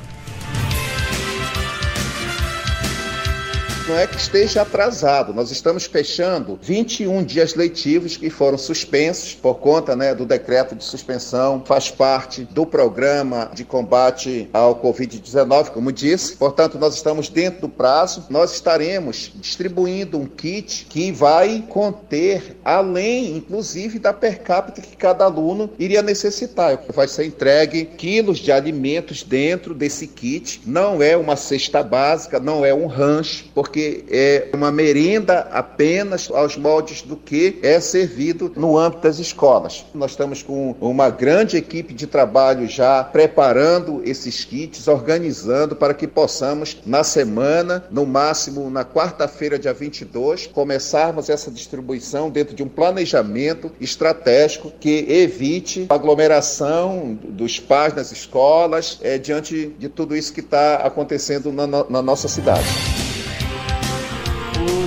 Não 3.91 3.97
é 3.97 4.07
que 4.07 4.15
esteja 4.15 4.61
atrasado. 4.61 5.33
Nós 5.33 5.51
estamos 5.51 5.83
fechando 5.83 6.57
21 6.61 7.25
dias 7.25 7.55
letivos 7.55 8.15
que 8.15 8.29
foram 8.29 8.57
suspensos 8.57 9.35
por 9.35 9.55
conta 9.55 9.97
né, 9.97 10.15
do 10.15 10.25
decreto 10.25 10.73
de 10.73 10.83
suspensão, 10.85 11.61
faz 11.65 11.91
parte 11.91 12.45
do 12.45 12.65
programa 12.65 13.51
de 13.53 13.65
combate 13.65 14.49
ao 14.53 14.81
Covid-19, 14.81 15.71
como 15.71 15.91
disse. 15.91 16.37
Portanto, 16.37 16.79
nós 16.79 16.95
estamos 16.95 17.27
dentro 17.27 17.59
do 17.61 17.69
prazo. 17.69 18.27
Nós 18.29 18.53
estaremos 18.53 19.33
distribuindo 19.35 20.17
um 20.17 20.25
kit 20.25 20.87
que 20.89 21.11
vai 21.11 21.61
conter, 21.67 22.55
além, 22.63 23.35
inclusive, 23.35 23.99
da 23.99 24.13
per 24.13 24.39
capita 24.39 24.79
que 24.79 24.95
cada 24.95 25.25
aluno 25.25 25.69
iria 25.77 26.01
necessitar. 26.01 26.81
Vai 26.93 27.09
ser 27.09 27.25
entregue 27.25 27.83
quilos 27.83 28.39
de 28.39 28.53
alimentos 28.53 29.21
dentro 29.21 29.73
desse 29.73 30.07
kit. 30.07 30.61
Não 30.65 31.03
é 31.03 31.17
uma 31.17 31.35
cesta 31.35 31.83
básica, 31.83 32.39
não 32.39 32.63
é 32.63 32.73
um 32.73 32.87
rancho, 32.87 33.49
porque 33.53 33.80
porque 33.81 34.03
é 34.09 34.49
uma 34.53 34.71
merenda 34.71 35.47
apenas 35.51 36.29
aos 36.29 36.55
moldes 36.55 37.01
do 37.01 37.15
que 37.15 37.57
é 37.63 37.79
servido 37.79 38.51
no 38.55 38.77
âmbito 38.77 39.03
das 39.03 39.17
escolas. 39.17 39.85
Nós 39.93 40.11
estamos 40.11 40.43
com 40.43 40.75
uma 40.79 41.09
grande 41.09 41.57
equipe 41.57 41.93
de 41.93 42.05
trabalho 42.05 42.67
já 42.67 43.03
preparando 43.03 44.01
esses 44.05 44.43
kits, 44.43 44.87
organizando 44.87 45.75
para 45.75 45.93
que 45.93 46.07
possamos, 46.07 46.77
na 46.85 47.03
semana, 47.03 47.83
no 47.89 48.05
máximo 48.05 48.69
na 48.69 48.85
quarta-feira, 48.85 49.57
dia 49.57 49.73
22, 49.73 50.47
começarmos 50.47 51.29
essa 51.29 51.49
distribuição 51.49 52.29
dentro 52.29 52.55
de 52.55 52.61
um 52.61 52.69
planejamento 52.69 53.71
estratégico 53.79 54.71
que 54.79 55.05
evite 55.09 55.87
aglomeração 55.89 57.17
dos 57.23 57.59
pais 57.59 57.95
nas 57.95 58.11
escolas, 58.11 58.99
é, 59.01 59.17
diante 59.17 59.73
de 59.79 59.89
tudo 59.89 60.15
isso 60.15 60.33
que 60.33 60.41
está 60.41 60.75
acontecendo 60.75 61.51
na, 61.51 61.65
na 61.67 62.01
nossa 62.01 62.27
cidade. 62.27 62.67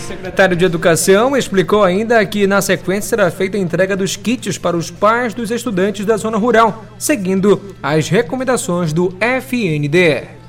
O 0.05 0.07
secretário 0.07 0.55
de 0.55 0.67
Educação 0.67 1.35
explicou 1.35 1.83
ainda 1.83 2.25
que 2.27 2.47
na 2.47 2.61
sequência 2.61 3.09
será 3.09 3.31
feita 3.31 3.57
a 3.57 3.61
entrega 3.61 3.97
dos 3.97 4.17
kits 4.17 4.59
para 4.59 4.77
os 4.77 4.90
pais 4.90 5.33
dos 5.33 5.51
estudantes 5.51 6.05
da 6.05 6.19
zona 6.19 6.37
rural, 6.37 6.85
seguindo 6.99 7.75
as 7.83 8.11
recomendações 8.11 8.93
do 8.93 9.17
FNDE. 9.19 10.44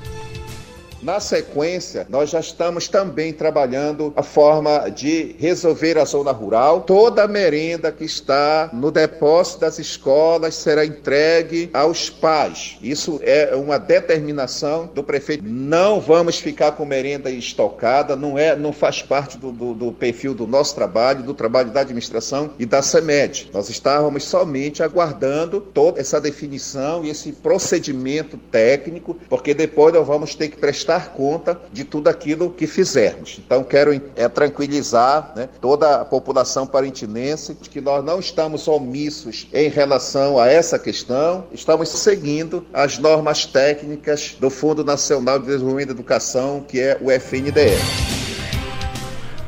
Na 1.06 1.20
sequência, 1.20 2.04
nós 2.10 2.30
já 2.30 2.40
estamos 2.40 2.88
também 2.88 3.32
trabalhando 3.32 4.12
a 4.16 4.24
forma 4.24 4.88
de 4.88 5.36
resolver 5.38 5.96
a 5.98 6.04
zona 6.04 6.32
rural. 6.32 6.80
Toda 6.80 7.22
a 7.22 7.28
merenda 7.28 7.92
que 7.92 8.02
está 8.02 8.70
no 8.72 8.90
depósito 8.90 9.60
das 9.60 9.78
escolas 9.78 10.56
será 10.56 10.84
entregue 10.84 11.70
aos 11.72 12.10
pais. 12.10 12.76
Isso 12.82 13.20
é 13.22 13.54
uma 13.54 13.78
determinação 13.78 14.90
do 14.92 15.04
prefeito. 15.04 15.44
Não 15.46 16.00
vamos 16.00 16.40
ficar 16.40 16.72
com 16.72 16.84
merenda 16.84 17.30
estocada, 17.30 18.16
não 18.16 18.36
é, 18.36 18.56
não 18.56 18.72
faz 18.72 19.00
parte 19.00 19.38
do, 19.38 19.52
do, 19.52 19.74
do 19.74 19.92
perfil 19.92 20.34
do 20.34 20.44
nosso 20.44 20.74
trabalho, 20.74 21.22
do 21.22 21.34
trabalho 21.34 21.70
da 21.70 21.82
administração 21.82 22.50
e 22.58 22.66
da 22.66 22.82
CEMED. 22.82 23.50
Nós 23.54 23.68
estávamos 23.68 24.24
somente 24.24 24.82
aguardando 24.82 25.60
toda 25.60 26.00
essa 26.00 26.20
definição 26.20 27.04
e 27.04 27.10
esse 27.10 27.30
procedimento 27.30 28.36
técnico, 28.50 29.16
porque 29.28 29.54
depois 29.54 29.94
nós 29.94 30.04
vamos 30.04 30.34
ter 30.34 30.48
que 30.48 30.56
prestar 30.56 30.95
dar 30.96 31.10
conta 31.10 31.60
de 31.72 31.84
tudo 31.84 32.08
aquilo 32.08 32.50
que 32.50 32.66
fizermos. 32.66 33.38
Então, 33.44 33.62
quero 33.62 34.00
é, 34.16 34.28
tranquilizar 34.28 35.32
né, 35.36 35.48
toda 35.60 36.00
a 36.00 36.04
população 36.04 36.66
parintinense 36.66 37.54
de 37.60 37.68
que 37.68 37.80
nós 37.80 38.04
não 38.04 38.18
estamos 38.18 38.66
omissos 38.66 39.46
em 39.52 39.68
relação 39.68 40.38
a 40.38 40.48
essa 40.48 40.78
questão, 40.78 41.44
estamos 41.52 41.90
seguindo 41.90 42.64
as 42.72 42.98
normas 42.98 43.44
técnicas 43.44 44.36
do 44.40 44.48
Fundo 44.48 44.82
Nacional 44.82 45.38
de 45.38 45.46
Desenvolvimento 45.46 45.88
da 45.88 45.94
Educação, 45.94 46.64
que 46.66 46.80
é 46.80 46.98
o 47.00 47.10
FNDE. 47.10 47.76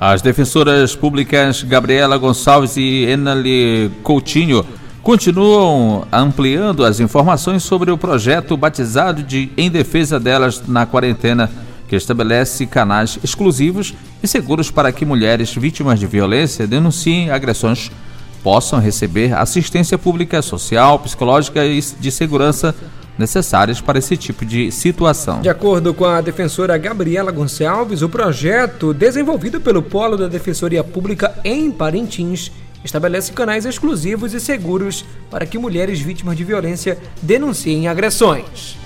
As 0.01 0.23
defensoras 0.23 0.95
públicas 0.95 1.63
Gabriela 1.65 2.17
Gonçalves 2.19 2.77
e 2.77 3.05
Enali 3.05 3.91
Coutinho 4.05 4.65
continuam 5.09 6.07
ampliando 6.12 6.85
as 6.85 7.01
informações 7.01 7.62
sobre 7.62 7.90
o 7.90 7.97
projeto 7.97 8.55
batizado 8.59 9.23
de 9.23 9.51
Em 9.57 9.71
Defesa 9.71 10.21
Delas 10.21 10.62
na 10.68 10.85
Quarentena, 10.85 11.51
que 11.88 11.97
estabelece 11.97 12.66
canais 12.66 13.18
exclusivos 13.25 13.94
e 14.23 14.29
seguros 14.29 14.71
para 14.71 14.92
que 14.92 15.07
mulheres 15.07 15.55
vítimas 15.55 15.99
de 15.99 16.07
violência 16.07 16.66
denunciem 16.66 17.31
agressões 17.31 17.90
possam 18.42 18.79
receber 18.79 19.33
assistência 19.33 19.97
pública, 19.97 20.42
social, 20.42 20.99
psicológica 20.99 21.64
e 21.64 21.81
de 21.81 22.11
segurança 22.11 22.75
necessárias 23.16 23.81
para 23.81 23.99
esse 23.99 24.14
tipo 24.14 24.44
de 24.44 24.71
situação. 24.71 25.40
De 25.40 25.49
acordo 25.49 25.94
com 25.94 26.05
a 26.05 26.21
defensora 26.21 26.77
Gabriela 26.77 27.33
Gonçalves, 27.33 28.03
o 28.03 28.11
projeto 28.11 28.92
desenvolvido 28.92 29.59
pelo 29.59 29.83
Polo 29.83 30.18
da 30.18 30.29
Defensoria 30.29 30.85
Pública 30.85 31.35
em 31.42 31.71
Parintins 31.71 32.53
estabelece 32.85 33.33
canais 33.33 33.67
exclusivos 33.67 34.33
e 34.33 34.41
seguros 34.41 35.05
para 35.31 35.47
que 35.47 35.59
mulheres 35.59 36.01
vítimas 36.01 36.37
de 36.37 36.45
violência 36.45 36.99
denunciem 37.21 37.88
agressões. 37.88 38.78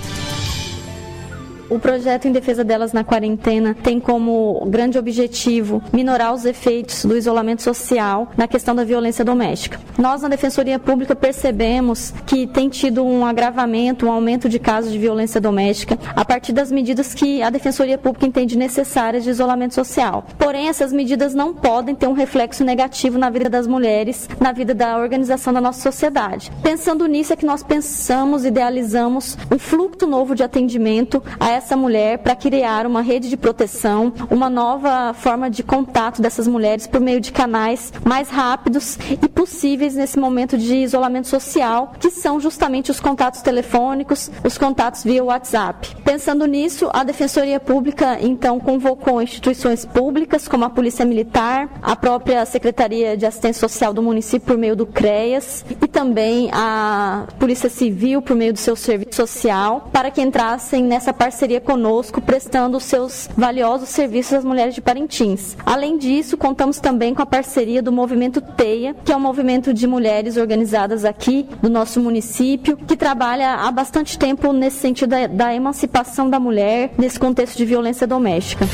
O 1.72 1.78
projeto 1.78 2.28
em 2.28 2.32
defesa 2.32 2.62
delas 2.62 2.92
na 2.92 3.02
quarentena 3.02 3.74
tem 3.82 3.98
como 3.98 4.62
grande 4.66 4.98
objetivo 4.98 5.82
minorar 5.90 6.34
os 6.34 6.44
efeitos 6.44 7.02
do 7.02 7.16
isolamento 7.16 7.62
social 7.62 8.30
na 8.36 8.46
questão 8.46 8.74
da 8.74 8.84
violência 8.84 9.24
doméstica. 9.24 9.80
Nós, 9.96 10.20
na 10.20 10.28
Defensoria 10.28 10.78
Pública, 10.78 11.16
percebemos 11.16 12.12
que 12.26 12.46
tem 12.46 12.68
tido 12.68 13.02
um 13.02 13.24
agravamento, 13.24 14.04
um 14.04 14.12
aumento 14.12 14.50
de 14.50 14.58
casos 14.58 14.92
de 14.92 14.98
violência 14.98 15.40
doméstica 15.40 15.98
a 16.14 16.22
partir 16.26 16.52
das 16.52 16.70
medidas 16.70 17.14
que 17.14 17.40
a 17.40 17.48
Defensoria 17.48 17.96
Pública 17.96 18.26
entende 18.26 18.58
necessárias 18.58 19.24
de 19.24 19.30
isolamento 19.30 19.74
social. 19.74 20.26
Porém, 20.36 20.68
essas 20.68 20.92
medidas 20.92 21.32
não 21.32 21.54
podem 21.54 21.94
ter 21.94 22.06
um 22.06 22.12
reflexo 22.12 22.62
negativo 22.64 23.16
na 23.16 23.30
vida 23.30 23.48
das 23.48 23.66
mulheres, 23.66 24.28
na 24.38 24.52
vida 24.52 24.74
da 24.74 24.98
organização 24.98 25.54
da 25.54 25.60
nossa 25.60 25.80
sociedade. 25.80 26.52
Pensando 26.62 27.06
nisso 27.06 27.32
é 27.32 27.36
que 27.36 27.46
nós 27.46 27.62
pensamos, 27.62 28.44
idealizamos 28.44 29.38
um 29.50 29.58
fluxo 29.58 30.06
novo 30.06 30.34
de 30.34 30.42
atendimento 30.42 31.22
a 31.40 31.48
essa 31.48 31.61
mulher 31.76 32.18
para 32.18 32.34
criar 32.34 32.86
uma 32.86 33.02
rede 33.02 33.28
de 33.28 33.36
proteção, 33.36 34.12
uma 34.30 34.50
nova 34.50 35.14
forma 35.14 35.48
de 35.48 35.62
contato 35.62 36.20
dessas 36.20 36.46
mulheres 36.46 36.86
por 36.86 37.00
meio 37.00 37.20
de 37.20 37.32
canais 37.32 37.92
mais 38.04 38.28
rápidos 38.28 38.98
e 39.10 39.28
possíveis 39.28 39.94
nesse 39.94 40.18
momento 40.18 40.58
de 40.58 40.76
isolamento 40.76 41.28
social, 41.28 41.92
que 41.98 42.10
são 42.10 42.40
justamente 42.40 42.90
os 42.90 43.00
contatos 43.00 43.42
telefônicos, 43.42 44.30
os 44.44 44.58
contatos 44.58 45.04
via 45.04 45.24
WhatsApp. 45.24 45.96
Pensando 46.04 46.46
nisso, 46.46 46.90
a 46.92 47.04
Defensoria 47.04 47.60
Pública 47.60 48.18
então 48.20 48.58
convocou 48.58 49.22
instituições 49.22 49.84
públicas 49.84 50.48
como 50.48 50.64
a 50.64 50.70
Polícia 50.70 51.04
Militar, 51.04 51.68
a 51.82 51.94
própria 51.96 52.44
Secretaria 52.44 53.16
de 53.16 53.26
Assistência 53.26 53.60
Social 53.60 53.92
do 53.92 54.02
município 54.02 54.46
por 54.46 54.58
meio 54.58 54.74
do 54.74 54.86
CREAS 54.86 55.64
e 55.80 55.86
também 55.86 56.50
a 56.52 57.26
Polícia 57.38 57.68
Civil 57.68 58.22
por 58.22 58.36
meio 58.36 58.52
do 58.52 58.58
seu 58.58 58.74
serviço 58.76 59.16
social 59.16 59.88
para 59.92 60.10
que 60.10 60.20
entrassem 60.20 60.82
nessa 60.82 61.12
parceria 61.12 61.51
conosco, 61.60 62.20
prestando 62.20 62.76
os 62.76 62.84
seus 62.84 63.28
valiosos 63.36 63.88
serviços 63.88 64.34
às 64.34 64.44
mulheres 64.44 64.74
de 64.74 64.80
Parintins. 64.80 65.56
Além 65.64 65.98
disso, 65.98 66.36
contamos 66.36 66.80
também 66.80 67.14
com 67.14 67.22
a 67.22 67.26
parceria 67.26 67.82
do 67.82 67.92
movimento 67.92 68.40
TEIA, 68.40 68.94
que 69.04 69.12
é 69.12 69.16
um 69.16 69.20
movimento 69.20 69.72
de 69.72 69.86
mulheres 69.86 70.36
organizadas 70.36 71.04
aqui 71.04 71.46
do 71.60 71.68
nosso 71.68 72.00
município, 72.00 72.76
que 72.76 72.96
trabalha 72.96 73.54
há 73.54 73.70
bastante 73.70 74.18
tempo 74.18 74.52
nesse 74.52 74.78
sentido 74.78 75.10
da, 75.10 75.26
da 75.26 75.54
emancipação 75.54 76.28
da 76.28 76.40
mulher 76.40 76.92
nesse 76.96 77.18
contexto 77.18 77.56
de 77.56 77.64
violência 77.64 78.06
doméstica. 78.06 78.66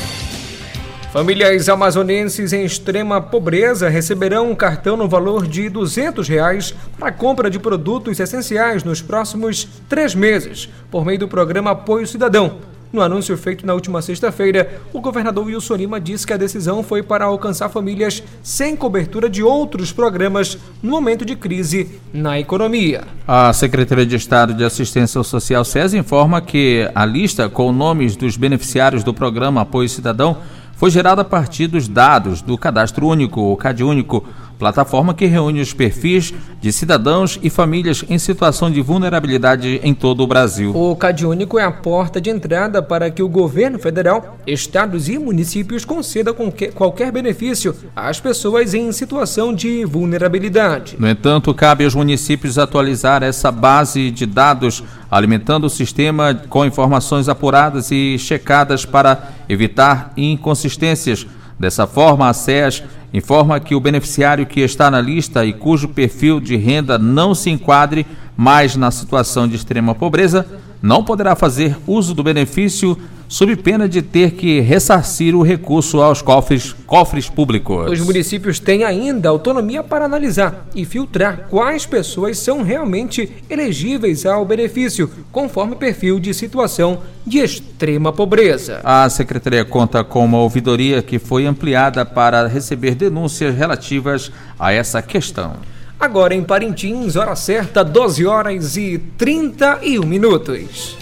Famílias 1.11 1.67
amazonenses 1.67 2.53
em 2.53 2.63
extrema 2.63 3.19
pobreza 3.19 3.89
receberão 3.89 4.51
um 4.51 4.55
cartão 4.55 4.95
no 4.95 5.07
valor 5.07 5.47
de 5.47 5.67
200 5.67 6.27
reais 6.27 6.75
para 6.99 7.11
compra 7.11 7.49
de 7.49 7.57
produtos 7.57 8.19
essenciais 8.19 8.83
nos 8.83 9.01
próximos 9.01 9.67
três 9.89 10.13
meses, 10.13 10.69
por 10.91 11.03
meio 11.03 11.17
do 11.17 11.27
programa 11.27 11.71
Apoio 11.71 12.05
Cidadão. 12.05 12.57
No 12.93 13.01
anúncio 13.01 13.35
feito 13.37 13.65
na 13.65 13.73
última 13.73 14.01
sexta-feira, 14.03 14.81
o 14.93 15.01
governador 15.01 15.45
Wilson 15.45 15.75
Lima 15.75 15.99
disse 15.99 16.25
que 16.25 16.33
a 16.33 16.37
decisão 16.37 16.83
foi 16.83 17.01
para 17.01 17.25
alcançar 17.25 17.69
famílias 17.69 18.23
sem 18.41 18.75
cobertura 18.75 19.29
de 19.29 19.43
outros 19.43 19.91
programas 19.91 20.57
no 20.81 20.91
momento 20.91 21.23
de 21.23 21.35
crise 21.35 21.99
na 22.11 22.39
economia. 22.39 23.03
A 23.27 23.53
Secretaria 23.53 24.05
de 24.05 24.15
Estado 24.15 24.55
de 24.55 24.63
Assistência 24.63 25.21
Social 25.23 25.65
SES 25.65 25.93
informa 25.93 26.41
que 26.41 26.89
a 26.93 27.05
lista 27.05 27.47
com 27.47 27.71
nomes 27.71 28.15
dos 28.15 28.37
beneficiários 28.37 29.03
do 29.03 29.13
programa 29.13 29.61
Apoio 29.61 29.89
Cidadão 29.89 30.37
foi 30.79 30.89
gerada 30.89 31.23
a 31.23 31.25
partir 31.25 31.67
dos 31.67 31.89
dados 31.89 32.41
do 32.41 32.57
Cadastro 32.57 33.05
Único, 33.05 33.41
o 33.41 33.57
CAD 33.57 33.83
Único, 33.83 34.25
plataforma 34.59 35.13
que 35.13 35.25
reúne 35.25 35.61
os 35.61 35.73
perfis 35.73 36.33
de 36.59 36.73
cidadãos 36.73 37.39
e 37.41 37.49
famílias 37.49 38.03
em 38.09 38.19
situação 38.19 38.69
de 38.69 38.81
vulnerabilidade 38.81 39.79
em 39.81 39.93
todo 39.93 40.21
o 40.21 40.27
Brasil. 40.27 40.75
O 40.75 40.93
CAD 40.97 41.25
Único 41.25 41.57
é 41.57 41.63
a 41.63 41.71
porta 41.71 42.19
de 42.19 42.29
entrada 42.29 42.83
para 42.83 43.09
que 43.09 43.23
o 43.23 43.29
governo 43.29 43.79
federal, 43.79 44.37
estados 44.45 45.07
e 45.07 45.17
municípios 45.17 45.85
concedam 45.85 46.35
qualquer 46.75 47.09
benefício 47.09 47.73
às 47.95 48.19
pessoas 48.19 48.73
em 48.73 48.91
situação 48.91 49.55
de 49.55 49.85
vulnerabilidade. 49.85 50.97
No 50.99 51.09
entanto, 51.09 51.53
cabe 51.53 51.85
aos 51.85 51.95
municípios 51.95 52.57
atualizar 52.57 53.23
essa 53.23 53.49
base 53.49 54.11
de 54.11 54.25
dados, 54.25 54.83
alimentando 55.09 55.67
o 55.67 55.69
sistema 55.69 56.35
com 56.49 56.65
informações 56.65 57.29
apuradas 57.29 57.91
e 57.91 58.17
checadas 58.19 58.85
para 58.85 59.29
evitar 59.47 60.11
inconsistências. 60.17 61.25
Dessa 61.57 61.85
forma, 61.85 62.29
a 62.29 62.33
SES 62.33 62.83
informa 63.13 63.59
que 63.59 63.75
o 63.75 63.79
beneficiário 63.79 64.45
que 64.45 64.61
está 64.61 64.89
na 64.91 65.01
lista 65.01 65.45
e 65.45 65.53
cujo 65.53 65.89
perfil 65.89 66.39
de 66.39 66.55
renda 66.55 66.97
não 66.97 67.33
se 67.33 67.49
enquadre 67.49 68.05
mais 68.37 68.75
na 68.75 68.91
situação 68.91 69.47
de 69.47 69.55
extrema 69.55 69.95
pobreza 69.95 70.45
não 70.81 71.03
poderá 71.03 71.35
fazer 71.35 71.77
uso 71.87 72.13
do 72.13 72.23
benefício 72.23 72.97
sob 73.29 73.55
pena 73.55 73.87
de 73.87 74.01
ter 74.01 74.31
que 74.31 74.59
ressarcir 74.59 75.35
o 75.35 75.43
recurso 75.43 76.01
aos 76.01 76.19
cofres, 76.19 76.73
cofres 76.87 77.29
públicos. 77.29 77.91
Os 77.91 77.99
municípios 77.99 78.59
têm 78.59 78.83
ainda 78.83 79.29
autonomia 79.29 79.83
para 79.83 80.05
analisar 80.05 80.65
e 80.73 80.83
filtrar 80.83 81.47
quais 81.47 81.85
pessoas 81.85 82.39
são 82.39 82.63
realmente 82.63 83.31
elegíveis 83.47 84.25
ao 84.25 84.43
benefício, 84.43 85.09
conforme 85.31 85.75
perfil 85.75 86.19
de 86.19 86.33
situação 86.33 87.01
de 87.25 87.37
extrema 87.37 88.11
pobreza. 88.11 88.81
A 88.83 89.07
secretaria 89.09 89.63
conta 89.63 90.03
com 90.03 90.25
uma 90.25 90.39
ouvidoria 90.39 91.03
que 91.03 91.19
foi 91.19 91.45
ampliada 91.45 92.03
para 92.03 92.47
receber 92.47 92.95
denúncias 92.95 93.55
relativas 93.55 94.31
a 94.57 94.71
essa 94.71 95.03
questão. 95.03 95.53
Agora 95.99 96.33
em 96.33 96.43
Parintins, 96.43 97.17
hora 97.17 97.35
certa, 97.35 97.83
12 97.83 98.25
horas 98.25 98.77
e 98.77 98.97
31 99.17 100.05
minutos. 100.05 100.97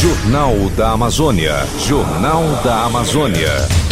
Jornal 0.00 0.54
da 0.76 0.90
Amazônia. 0.90 1.54
Jornal 1.86 2.42
da 2.64 2.82
Amazônia. 2.82 3.85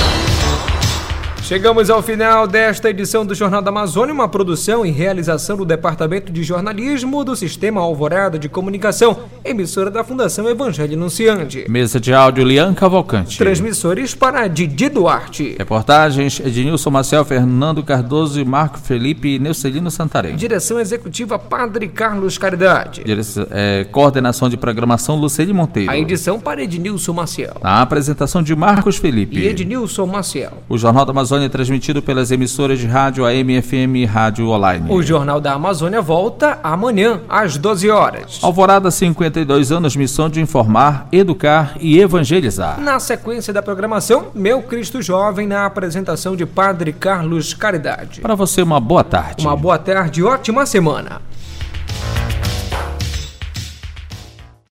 Chegamos 1.44 1.90
ao 1.90 2.02
final 2.02 2.46
desta 2.46 2.88
edição 2.88 3.26
do 3.26 3.34
Jornal 3.34 3.60
da 3.60 3.68
Amazônia, 3.68 4.14
uma 4.14 4.26
produção 4.26 4.84
e 4.84 4.90
realização 4.90 5.58
do 5.58 5.66
Departamento 5.66 6.32
de 6.32 6.42
Jornalismo 6.42 7.22
do 7.22 7.36
Sistema 7.36 7.82
Alvorada 7.82 8.38
de 8.38 8.48
Comunicação, 8.48 9.18
emissora 9.44 9.90
da 9.90 10.02
Fundação 10.02 10.48
Evangelho 10.48 10.94
Anunciante. 10.96 11.66
Mesa 11.68 12.00
de 12.00 12.14
áudio 12.14 12.44
Lian 12.44 12.72
Cavalcante. 12.72 13.36
Transmissores 13.36 14.14
para 14.14 14.48
Didi 14.48 14.88
Duarte. 14.88 15.54
Reportagens 15.58 16.40
Ednilson 16.40 16.88
Marcel, 16.88 17.26
Fernando 17.26 17.82
Cardoso 17.82 18.40
e 18.40 18.44
Marco 18.44 18.78
Felipe 18.78 19.38
Neucelino 19.38 19.90
Santarém. 19.90 20.36
Direção 20.36 20.80
Executiva 20.80 21.38
Padre 21.38 21.88
Carlos 21.88 22.38
Caridade. 22.38 23.04
Direção, 23.04 23.46
é, 23.50 23.84
coordenação 23.92 24.48
de 24.48 24.56
Programação 24.56 25.16
Luceli 25.16 25.52
Monteiro. 25.52 25.90
A 25.90 25.98
edição 25.98 26.40
para 26.40 26.62
Ednilson 26.62 27.12
Maciel. 27.12 27.58
A 27.62 27.82
apresentação 27.82 28.42
de 28.42 28.56
Marcos 28.56 28.96
Felipe. 28.96 29.38
E 29.38 29.46
Ednilson 29.46 30.06
Maciel. 30.06 30.54
O 30.70 30.78
Jornal 30.78 31.04
da 31.04 31.10
Amazônia 31.10 31.33
Amazônia, 31.34 31.48
transmitido 31.48 32.00
pelas 32.00 32.30
emissoras 32.30 32.78
de 32.78 32.86
rádio 32.86 33.24
AM, 33.24 33.60
FM 33.60 33.96
e 33.96 34.04
Rádio 34.04 34.48
Online. 34.48 34.86
O 34.88 35.02
Jornal 35.02 35.40
da 35.40 35.52
Amazônia 35.54 36.00
volta 36.00 36.60
amanhã, 36.62 37.20
às 37.28 37.56
12 37.56 37.90
horas. 37.90 38.38
Alvorada, 38.40 38.90
52 38.90 39.72
anos, 39.72 39.96
missão 39.96 40.28
de 40.28 40.40
informar, 40.40 41.08
educar 41.10 41.74
e 41.80 41.98
evangelizar. 41.98 42.80
Na 42.80 43.00
sequência 43.00 43.52
da 43.52 43.62
programação, 43.62 44.26
Meu 44.34 44.62
Cristo 44.62 45.02
Jovem, 45.02 45.46
na 45.46 45.66
apresentação 45.66 46.36
de 46.36 46.46
Padre 46.46 46.92
Carlos 46.92 47.52
Caridade. 47.52 48.20
Para 48.20 48.36
você, 48.36 48.62
uma 48.62 48.78
boa 48.78 49.02
tarde. 49.02 49.44
Uma 49.44 49.56
boa 49.56 49.78
tarde 49.78 50.20
e 50.20 50.22
ótima 50.22 50.64
semana. 50.66 51.20